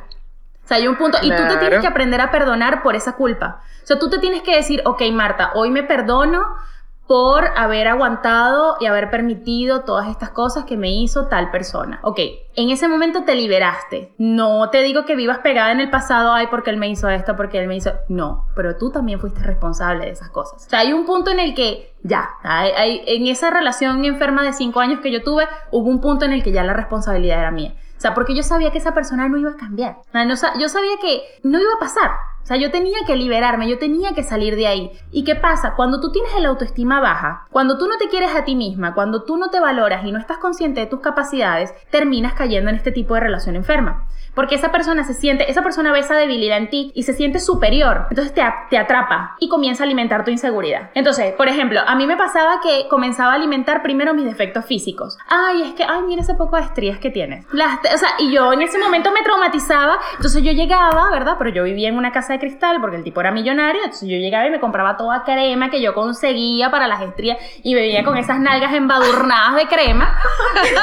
[0.67, 1.59] O sea, hay un punto, y tú te Claro.
[1.59, 3.61] tienes que aprender a perdonar por esa culpa.
[3.83, 6.41] O sea, tú te tienes que decir, ok, Marta, hoy me perdono
[7.07, 11.99] por haber aguantado y haber permitido todas estas cosas que me hizo tal persona.
[12.03, 12.19] Ok,
[12.53, 14.13] en ese momento te liberaste.
[14.17, 17.37] No te digo que vivas pegada en el pasado, ay, porque él me hizo esto,
[17.37, 17.93] porque él me hizo...
[18.09, 20.65] No, pero tú también fuiste responsable de esas cosas.
[20.65, 24.43] O sea, hay un punto en el que ya, hay- hay- en esa relación enferma
[24.43, 27.39] de cinco años que yo tuve, hubo un punto en el que ya la responsabilidad
[27.39, 27.73] era mía.
[27.97, 29.97] O sea, porque yo sabía que esa persona no iba a cambiar.
[30.09, 32.11] O sea, no yo sabía que no iba a pasar.
[32.43, 34.91] O sea, yo tenía que liberarme, yo tenía que salir de ahí.
[35.11, 35.73] ¿Y qué pasa?
[35.75, 39.23] Cuando tú tienes el autoestima baja, cuando tú no te quieres a ti misma, cuando
[39.23, 42.93] tú no te valoras y no estás consciente de tus capacidades, terminas cayendo en este
[42.93, 44.07] tipo de relación enferma.
[44.33, 47.39] Porque esa persona se siente, esa persona ve esa debilidad en ti y se siente
[47.39, 48.05] superior.
[48.11, 50.91] Entonces te, te atrapa y comienza a alimentar tu inseguridad.
[50.93, 55.17] Entonces, por ejemplo, a mí me pasaba que comenzaba a alimentar primero mis defectos físicos.
[55.27, 57.45] Ay, es que, ay, mira ese poco de estrías que tienes.
[57.51, 59.99] Las, o sea, y yo en ese momento me traumatizaba.
[60.15, 61.35] Entonces yo llegaba, ¿verdad?
[61.37, 63.83] Pero yo vivía en una casa de cristal porque el tipo era millonario.
[63.83, 67.75] Entonces yo llegaba y me compraba toda crema que yo conseguía para las estrías y
[67.75, 70.17] bebía con esas nalgas embadurnadas de crema.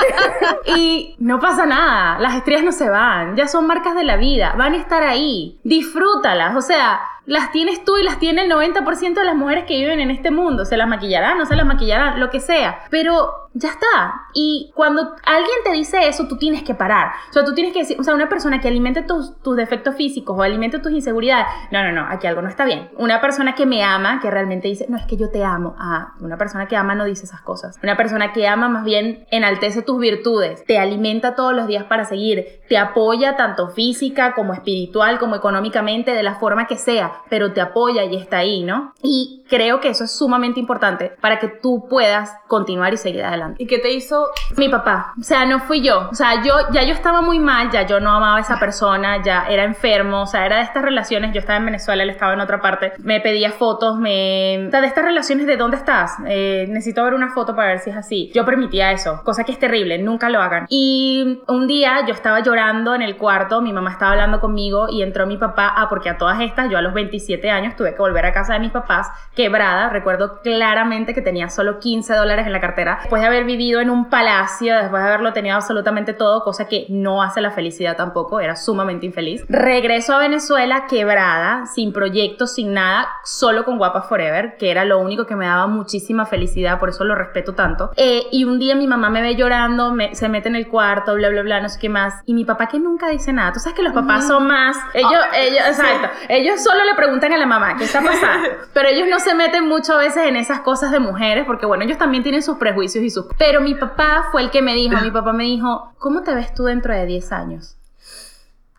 [0.76, 2.18] y no pasa nada.
[2.18, 3.36] Las estrías no se van.
[3.36, 4.54] Ya son marcas de la vida.
[4.56, 5.58] Van a estar ahí.
[5.64, 6.56] Disfrútalas.
[6.56, 10.00] O sea, las tienes tú y las tiene el 90% de las mujeres que viven
[10.00, 10.64] en este mundo.
[10.64, 12.80] Se las maquillarán, no se las maquillarán, lo que sea.
[12.90, 14.26] Pero ya está.
[14.34, 17.12] Y cuando alguien te dice eso, tú tienes que parar.
[17.30, 19.94] O sea, tú tienes que decir, o sea, una persona que alimente tus, tus defectos
[19.94, 21.46] físicos o alimente tus inseguridades.
[21.70, 22.90] No, no, no, aquí algo no está bien.
[22.98, 25.76] Una persona que me ama, que realmente dice, no es que yo te amo.
[25.78, 27.78] Ah, una persona que ama no dice esas cosas.
[27.82, 32.04] Una persona que ama más bien enaltece tus virtudes, te alimenta todos los días para
[32.04, 37.52] seguir, te apoya tanto física como espiritual, como económicamente, de la forma que sea, pero
[37.52, 38.92] te apoya y está ahí, ¿no?
[39.02, 43.43] Y creo que eso es sumamente importante para que tú puedas continuar y seguir adelante.
[43.58, 44.28] ¿Y qué te hizo?
[44.56, 47.70] Mi papá, o sea, no fui yo, o sea, yo ya yo estaba muy mal,
[47.70, 50.82] ya yo no amaba a esa persona, ya era enfermo, o sea, era de estas
[50.82, 54.66] relaciones, yo estaba en Venezuela, él estaba en otra parte, me pedía fotos, me...
[54.68, 57.78] O sea, de estas relaciones de dónde estás, Eh, necesito ver una foto para ver
[57.80, 58.30] si es así.
[58.34, 60.66] Yo permitía eso, cosa que es terrible, nunca lo hagan.
[60.68, 65.02] Y un día yo estaba llorando en el cuarto, mi mamá estaba hablando conmigo y
[65.02, 67.98] entró mi papá, ah, porque a todas estas, yo a los 27 años tuve que
[67.98, 72.52] volver a casa de mis papás, quebrada, recuerdo claramente que tenía solo 15 dólares en
[72.52, 76.12] la cartera, después de haber haber vivido en un palacio, después de haberlo tenido absolutamente
[76.12, 79.44] todo, cosa que no hace la felicidad tampoco, era sumamente infeliz.
[79.48, 84.98] Regreso a Venezuela quebrada, sin proyectos, sin nada, solo con Guapa Forever, que era lo
[84.98, 87.90] único que me daba muchísima felicidad, por eso lo respeto tanto.
[87.96, 91.14] Eh, y un día mi mamá me ve llorando, me- se mete en el cuarto,
[91.14, 92.14] bla, bla, bla, no sé qué más.
[92.26, 93.52] Y mi papá que nunca dice nada.
[93.52, 94.76] Tú sabes que los papás son más...
[94.94, 96.08] Ellos, ellos, exacto.
[96.28, 98.48] Ellos solo le preguntan a la mamá, ¿qué está pasando?
[98.74, 101.84] Pero ellos no se meten mucho a veces en esas cosas de mujeres, porque bueno,
[101.84, 103.23] ellos también tienen sus prejuicios y sus...
[103.38, 106.54] Pero mi papá fue el que me dijo, mi papá me dijo, ¿cómo te ves
[106.54, 107.76] tú dentro de 10 años?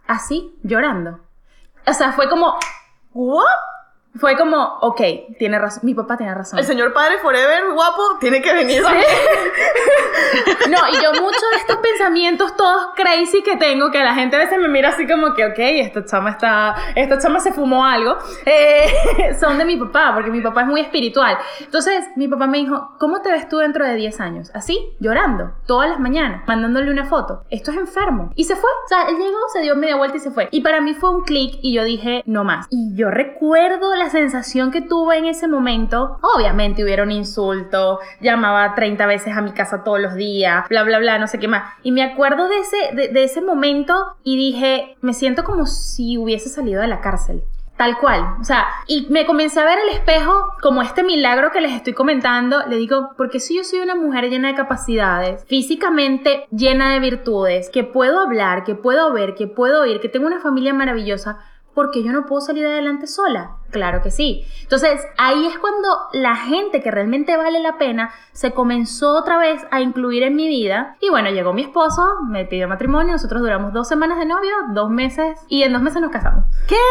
[0.07, 1.19] Así, llorando.
[1.87, 2.57] O sea, fue como...
[3.13, 3.45] ¿What?
[4.19, 5.01] Fue como, ok,
[5.37, 6.57] tiene razón, mi papá tiene razón.
[6.59, 8.83] El señor padre Forever, guapo, tiene que venir.
[10.69, 14.39] No, y yo muchos de estos pensamientos todos crazy que tengo, que la gente a
[14.39, 18.17] veces me mira así como que, ok, esta chama está, esta chama se fumó algo,
[18.45, 21.37] eh, son de mi papá, porque mi papá es muy espiritual.
[21.59, 24.51] Entonces, mi papá me dijo, ¿cómo te ves tú dentro de 10 años?
[24.53, 27.43] Así, llorando, todas las mañanas, mandándole una foto.
[27.49, 28.31] Esto es enfermo.
[28.35, 28.69] Y se fue.
[28.85, 30.47] O sea, él llegó, se dio media vuelta y se fue.
[30.51, 32.67] Y para mí fue un clic y yo dije, no más.
[32.69, 36.19] Y yo recuerdo la sensación que tuve en ese momento.
[36.21, 41.19] Obviamente hubieron insultos, llamaba 30 veces a mi casa todos los días, bla, bla, bla,
[41.19, 41.73] no sé qué más.
[41.83, 46.17] Y me acuerdo de ese, de, de ese momento y dije, me siento como si
[46.17, 47.43] hubiese salido de la cárcel.
[47.77, 48.37] Tal cual.
[48.39, 51.91] O sea, y me comencé a ver el espejo como este milagro que les estoy
[51.91, 52.65] comentando.
[52.67, 57.69] Le digo, porque si yo soy una mujer llena de capacidades, físicamente llena de virtudes,
[57.69, 61.39] que puedo hablar, que puedo ver, que puedo oír, que tengo una familia maravillosa,
[61.73, 63.57] porque yo no puedo salir adelante sola.
[63.71, 64.45] Claro que sí.
[64.61, 69.61] Entonces, ahí es cuando la gente que realmente vale la pena se comenzó otra vez
[69.71, 70.95] a incluir en mi vida.
[71.01, 74.89] Y bueno, llegó mi esposo, me pidió matrimonio, nosotros duramos dos semanas de novio, dos
[74.89, 76.45] meses, y en dos meses nos casamos.
[76.67, 76.75] ¿Qué?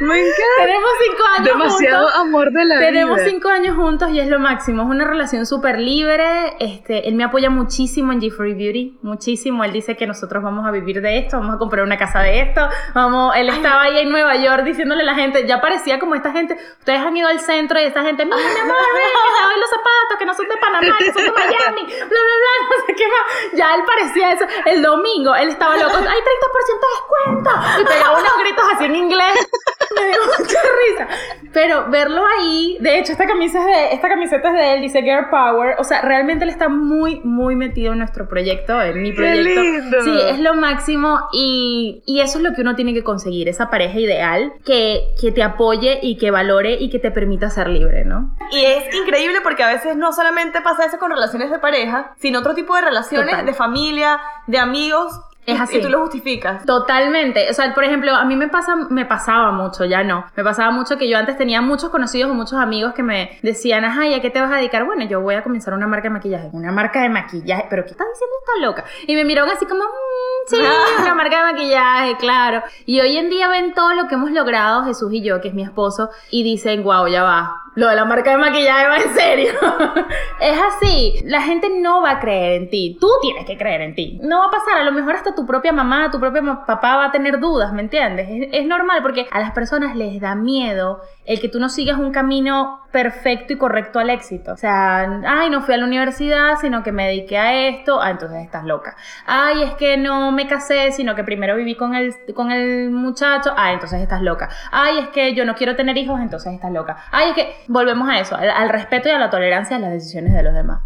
[0.00, 0.64] Me encanta.
[0.64, 2.20] Tenemos cinco años Demasiado juntos.
[2.20, 3.28] amor de la Tenemos vida.
[3.28, 4.82] cinco años juntos y es lo máximo.
[4.84, 6.54] Es una relación súper libre.
[6.60, 8.98] Este, él me apoya muchísimo en G3 Beauty.
[9.02, 9.64] Muchísimo.
[9.64, 12.40] Él dice que nosotros vamos a vivir de esto, vamos a comprar una casa de
[12.40, 12.68] esto.
[12.94, 16.32] Vamos, él estaba ahí en Nueva York diciéndole a la gente, ya parecía como esta
[16.32, 19.04] gente, ustedes han ido al centro y esta gente, mira mi amor, ven,
[19.36, 22.36] te doy los zapatos, que no son de Panamá, que son de Miami, bla, bla,
[22.42, 23.52] bla, no sé qué más.
[23.54, 24.44] Ya él parecía eso.
[24.66, 27.50] El domingo él estaba loco, hay 30% de descuento.
[27.80, 29.48] Y pegaba unos gritos así en inglés.
[29.96, 31.08] Me dio mucha risa.
[31.52, 35.02] Pero verlo ahí, de hecho, esta camisa es de, esta camiseta es de él, dice
[35.02, 35.76] Girl Power.
[35.78, 39.62] O sea, realmente él está muy, muy metido en nuestro proyecto, en mi proyecto.
[39.62, 40.02] lindo!
[40.02, 41.28] Sí, es lo máximo.
[41.32, 45.32] Y, y eso es lo que uno tiene que conseguir, esa pareja ideal que, que
[45.32, 48.34] te apoye y que valore y que te permita ser libre, ¿no?
[48.50, 52.40] Y es increíble porque a veces no solamente pasa eso con relaciones de pareja, sino
[52.40, 53.46] otro tipo de relaciones Total.
[53.46, 55.20] de familia, de amigos.
[55.48, 55.78] Es así.
[55.78, 56.64] Y tú lo justificas.
[56.66, 57.48] Totalmente.
[57.50, 60.24] O sea, por ejemplo, a mí me pasa, me pasaba mucho, ya no.
[60.36, 63.84] Me pasaba mucho que yo antes tenía muchos conocidos o muchos amigos que me decían,
[63.84, 64.84] ajá, ¿y a qué te vas a dedicar?
[64.84, 66.50] Bueno, yo voy a comenzar una marca de maquillaje.
[66.52, 67.66] Una marca de maquillaje.
[67.70, 68.84] ¿Pero qué estás diciendo esta loca?
[69.06, 70.56] Y me miraron así como, "Mm, sí,
[71.12, 72.62] una marca de maquillaje, claro.
[72.86, 75.54] Y hoy en día ven todo lo que hemos logrado, Jesús y yo, que es
[75.54, 77.62] mi esposo, y dicen, wow, ya va.
[77.78, 79.52] Lo de la marca de maquillaje va en serio.
[80.40, 81.22] es así.
[81.26, 82.98] La gente no va a creer en ti.
[83.00, 84.18] Tú tienes que creer en ti.
[84.20, 84.78] No va a pasar.
[84.78, 87.82] A lo mejor hasta tu propia mamá, tu propio papá va a tener dudas, ¿me
[87.82, 88.26] entiendes?
[88.28, 91.98] Es, es normal porque a las personas les da miedo el que tú no sigas
[91.98, 94.52] un camino perfecto y correcto al éxito.
[94.52, 98.00] O sea, ay, no fui a la universidad, sino que me dediqué a esto.
[98.00, 98.96] Ah, entonces estás loca.
[99.26, 103.52] Ay, es que no me casé, sino que primero viví con el, con el muchacho.
[103.56, 104.48] Ah, entonces estás loca.
[104.72, 106.96] Ay, es que yo no quiero tener hijos, entonces estás loca.
[107.12, 109.92] Ay, es que volvemos a eso, al, al respeto y a la tolerancia a las
[109.92, 110.80] decisiones de los demás.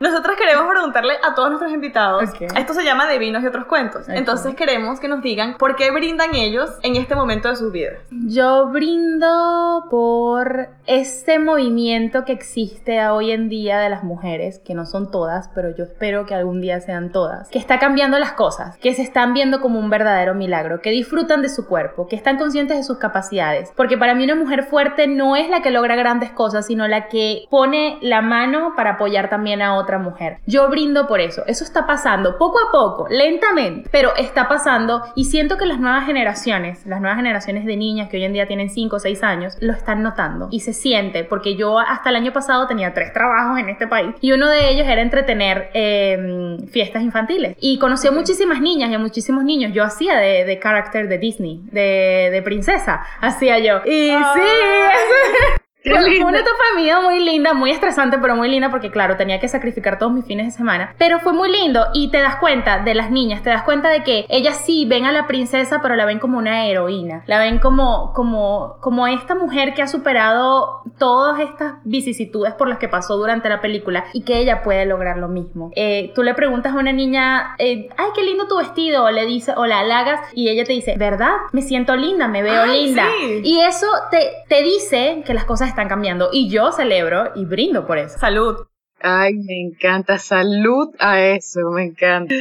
[0.00, 2.22] Nosotros queremos preguntarle a todos nuestros invitados.
[2.56, 4.08] Esto se llama de vinos y otros cuentos.
[4.08, 7.94] Entonces queremos que nos digan por qué brindan ellos en este momento de sus vidas.
[8.10, 14.86] Yo brindo por ese movimiento que existe hoy en día de las mujeres, que no
[14.86, 18.76] son todas, pero yo espero que algún día sean todas, que está cambiando las cosas,
[18.78, 22.38] que se están viendo como un verdadero milagro, que disfrutan de su cuerpo, que están
[22.38, 23.72] conscientes de sus capacidades.
[23.74, 27.08] Porque para mí una mujer fuerte no es la que logra grandes cosas, sino la
[27.08, 30.38] que pone la mano para apoyar también a otra mujer.
[30.46, 31.42] Yo brindo por eso.
[31.46, 36.04] Eso está pasando poco a poco, lentamente, pero está pasando y siento que las nuevas
[36.04, 39.56] generaciones, las nuevas generaciones de niñas que hoy en día tienen 5 o 6 años,
[39.60, 43.58] lo están notando y se siente, porque yo hasta el año pasado tenía tres trabajos
[43.58, 48.12] en este país y uno de ellos era entretener eh, fiestas infantiles y conocí a
[48.12, 49.72] muchísimas niñas y a muchísimos niños.
[49.72, 53.78] Yo hacía de, de character de Disney, de, de princesa, hacía yo.
[53.86, 58.34] Y sí, eso- Qué Fue, una etapa de mi vida muy linda, muy estresante, pero
[58.34, 60.94] muy linda porque, claro, tenía que sacrificar todos mis fines de semana.
[60.98, 64.02] Pero fue muy lindo y te das cuenta de las niñas, te das cuenta de
[64.02, 67.22] que ellas sí ven a la princesa, pero la ven como una heroína.
[67.26, 72.78] La ven como, como, como esta mujer que ha superado todas estas vicisitudes por las
[72.78, 75.70] que pasó durante la película y que ella puede lograr lo mismo.
[75.76, 79.26] Eh, tú le preguntas a una niña, eh, ay, qué lindo tu vestido, o le
[79.26, 81.34] dice, o la halagas y ella te dice, ¿verdad?
[81.52, 83.06] Me siento linda, me veo Ay, linda.
[83.20, 83.42] sí.
[83.44, 84.18] Y eso te,
[84.48, 86.30] te dice que las cosas están cambiando.
[86.32, 88.18] Y yo celebro y brindo por eso.
[88.18, 88.66] Salud.
[89.00, 90.18] Ay, me encanta.
[90.18, 92.34] Salud a eso, me encanta.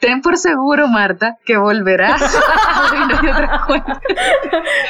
[0.00, 2.20] Ten por seguro, Marta, que volverás
[2.66, 3.98] a Vinos y otros cuentos.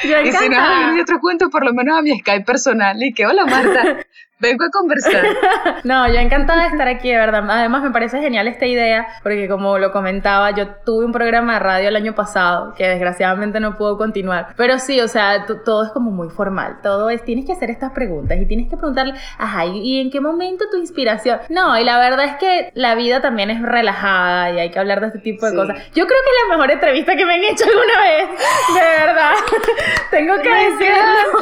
[0.03, 3.03] Y si no a Vinos y otros cuentos, por lo menos a mi Skype personal.
[3.03, 3.99] Y que, hola, Marta,
[4.41, 5.25] vengo a conversar.
[5.85, 7.43] No, yo encantada de estar aquí, de verdad.
[7.49, 11.59] Además, me parece genial esta idea, porque como lo comentaba, yo tuve un programa de
[11.61, 14.49] radio el año pasado, que desgraciadamente no pudo continuar.
[14.57, 16.79] Pero sí, o sea, todo es como muy formal.
[16.83, 20.21] Todo es, tienes que hacer estas preguntas y tienes que preguntarle, ajá, ¿y en qué
[20.21, 21.41] momento tu inspiración?
[21.49, 25.01] No, y la verdad es que la vida también es relajada y hay que hablar
[25.01, 25.57] de este tipo de Sí.
[25.57, 25.77] cosas.
[25.95, 28.29] Yo creo que es la mejor entrevista que me han hecho alguna vez,
[28.75, 29.33] de verdad.
[30.11, 31.41] Tengo que decirlo.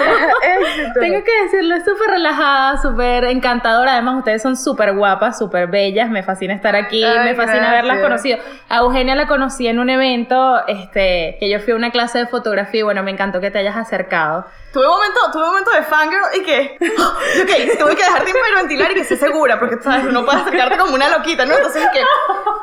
[1.01, 3.93] Tengo que decirlo, es súper relajada, súper encantadora.
[3.93, 6.11] Además, ustedes son súper guapas, súper bellas.
[6.11, 7.69] Me fascina estar aquí, Ay, me fascina gracias.
[7.71, 8.39] haberlas conocido.
[8.69, 12.27] A Eugenia la conocí en un evento este, que yo fui a una clase de
[12.27, 14.47] fotografía y bueno, me encantó que te hayas acercado.
[14.73, 16.77] Tuve un momento, tuve un momento de fangirl y que,
[17.43, 20.77] ok, tuve que dejar de hiperventilar y que esté segura, porque sabes, no puedes acercarte
[20.77, 21.55] como una loquita, ¿no?
[21.57, 22.03] Entonces es que,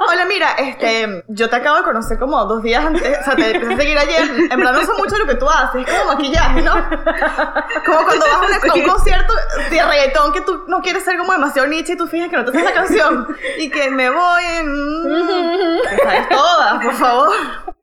[0.07, 3.55] hola, mira, este, yo te acabo de conocer como dos días antes, o sea, te
[3.55, 4.21] empecé a seguir ayer,
[4.51, 6.73] en verdad no sé mucho lo que tú haces, es como maquillaje, ¿no?
[6.73, 9.33] Como cuando vas a, una- a un concierto
[9.71, 12.45] de reggaetón que tú no quieres ser como demasiado niche y tú fijas que no
[12.45, 15.81] te sabes la canción y que me voy en...
[15.83, 17.35] Te sabes todas, por favor.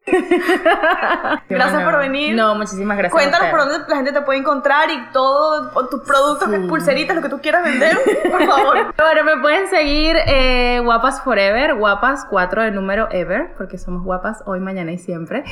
[1.48, 2.34] Gracias por venir.
[2.34, 3.12] No, muchísimas gracias.
[3.12, 6.68] Cuéntanos por dónde la gente te puede encontrar y todo, tus productos, Sí.
[6.68, 7.96] pulseritas, lo que tú quieras vender,
[8.30, 8.94] por favor.
[9.02, 14.42] Bueno, me pueden seguir eh, Guapas Forever, Guapas 4 de número Ever, porque somos guapas
[14.46, 15.44] hoy, mañana y siempre.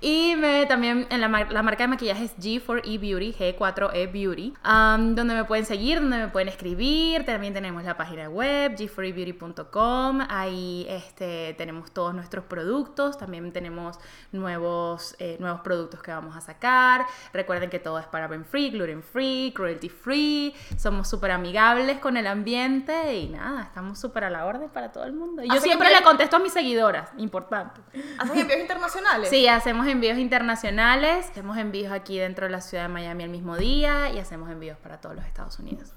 [0.00, 5.14] Y me, también en la, la marca de maquillaje es G4E Beauty, G4E Beauty, um,
[5.14, 7.24] donde me pueden seguir, donde me pueden escribir.
[7.24, 10.20] También tenemos la página web, g4ebeauty.com.
[10.28, 13.18] Ahí este, tenemos todos nuestros productos.
[13.18, 13.87] También tenemos
[14.32, 17.06] nuevos, eh, nuevos productos que vamos a sacar.
[17.32, 20.54] Recuerden que todo es paraben free, gluten free, cruelty free.
[20.76, 25.04] Somos súper amigables con el ambiente y nada, estamos súper a la orden para todo
[25.04, 25.42] el mundo.
[25.42, 27.80] Y yo siempre le contesto a mis seguidoras, importante.
[28.18, 29.28] ¿Hacen envíos internacionales?
[29.28, 33.56] Sí, hacemos envíos internacionales, hacemos envíos aquí dentro de la ciudad de Miami el mismo
[33.56, 35.94] día y hacemos envíos para todos los Estados Unidos.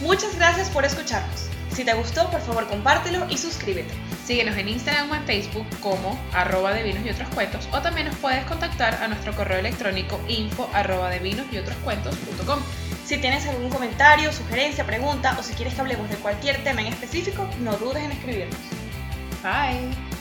[0.00, 1.48] Muchas gracias por escucharnos.
[1.74, 3.92] Si te gustó, por favor compártelo y suscríbete.
[4.24, 8.06] Síguenos en Instagram o en Facebook como arroba de vinos y otros cuentos o también
[8.06, 10.70] nos puedes contactar a nuestro correo electrónico info
[11.20, 12.60] vinos y otros cuentos.com.
[13.04, 16.86] Si tienes algún comentario, sugerencia, pregunta o si quieres que hablemos de cualquier tema en
[16.86, 18.58] específico, no dudes en escribirnos.
[19.42, 20.13] Bye.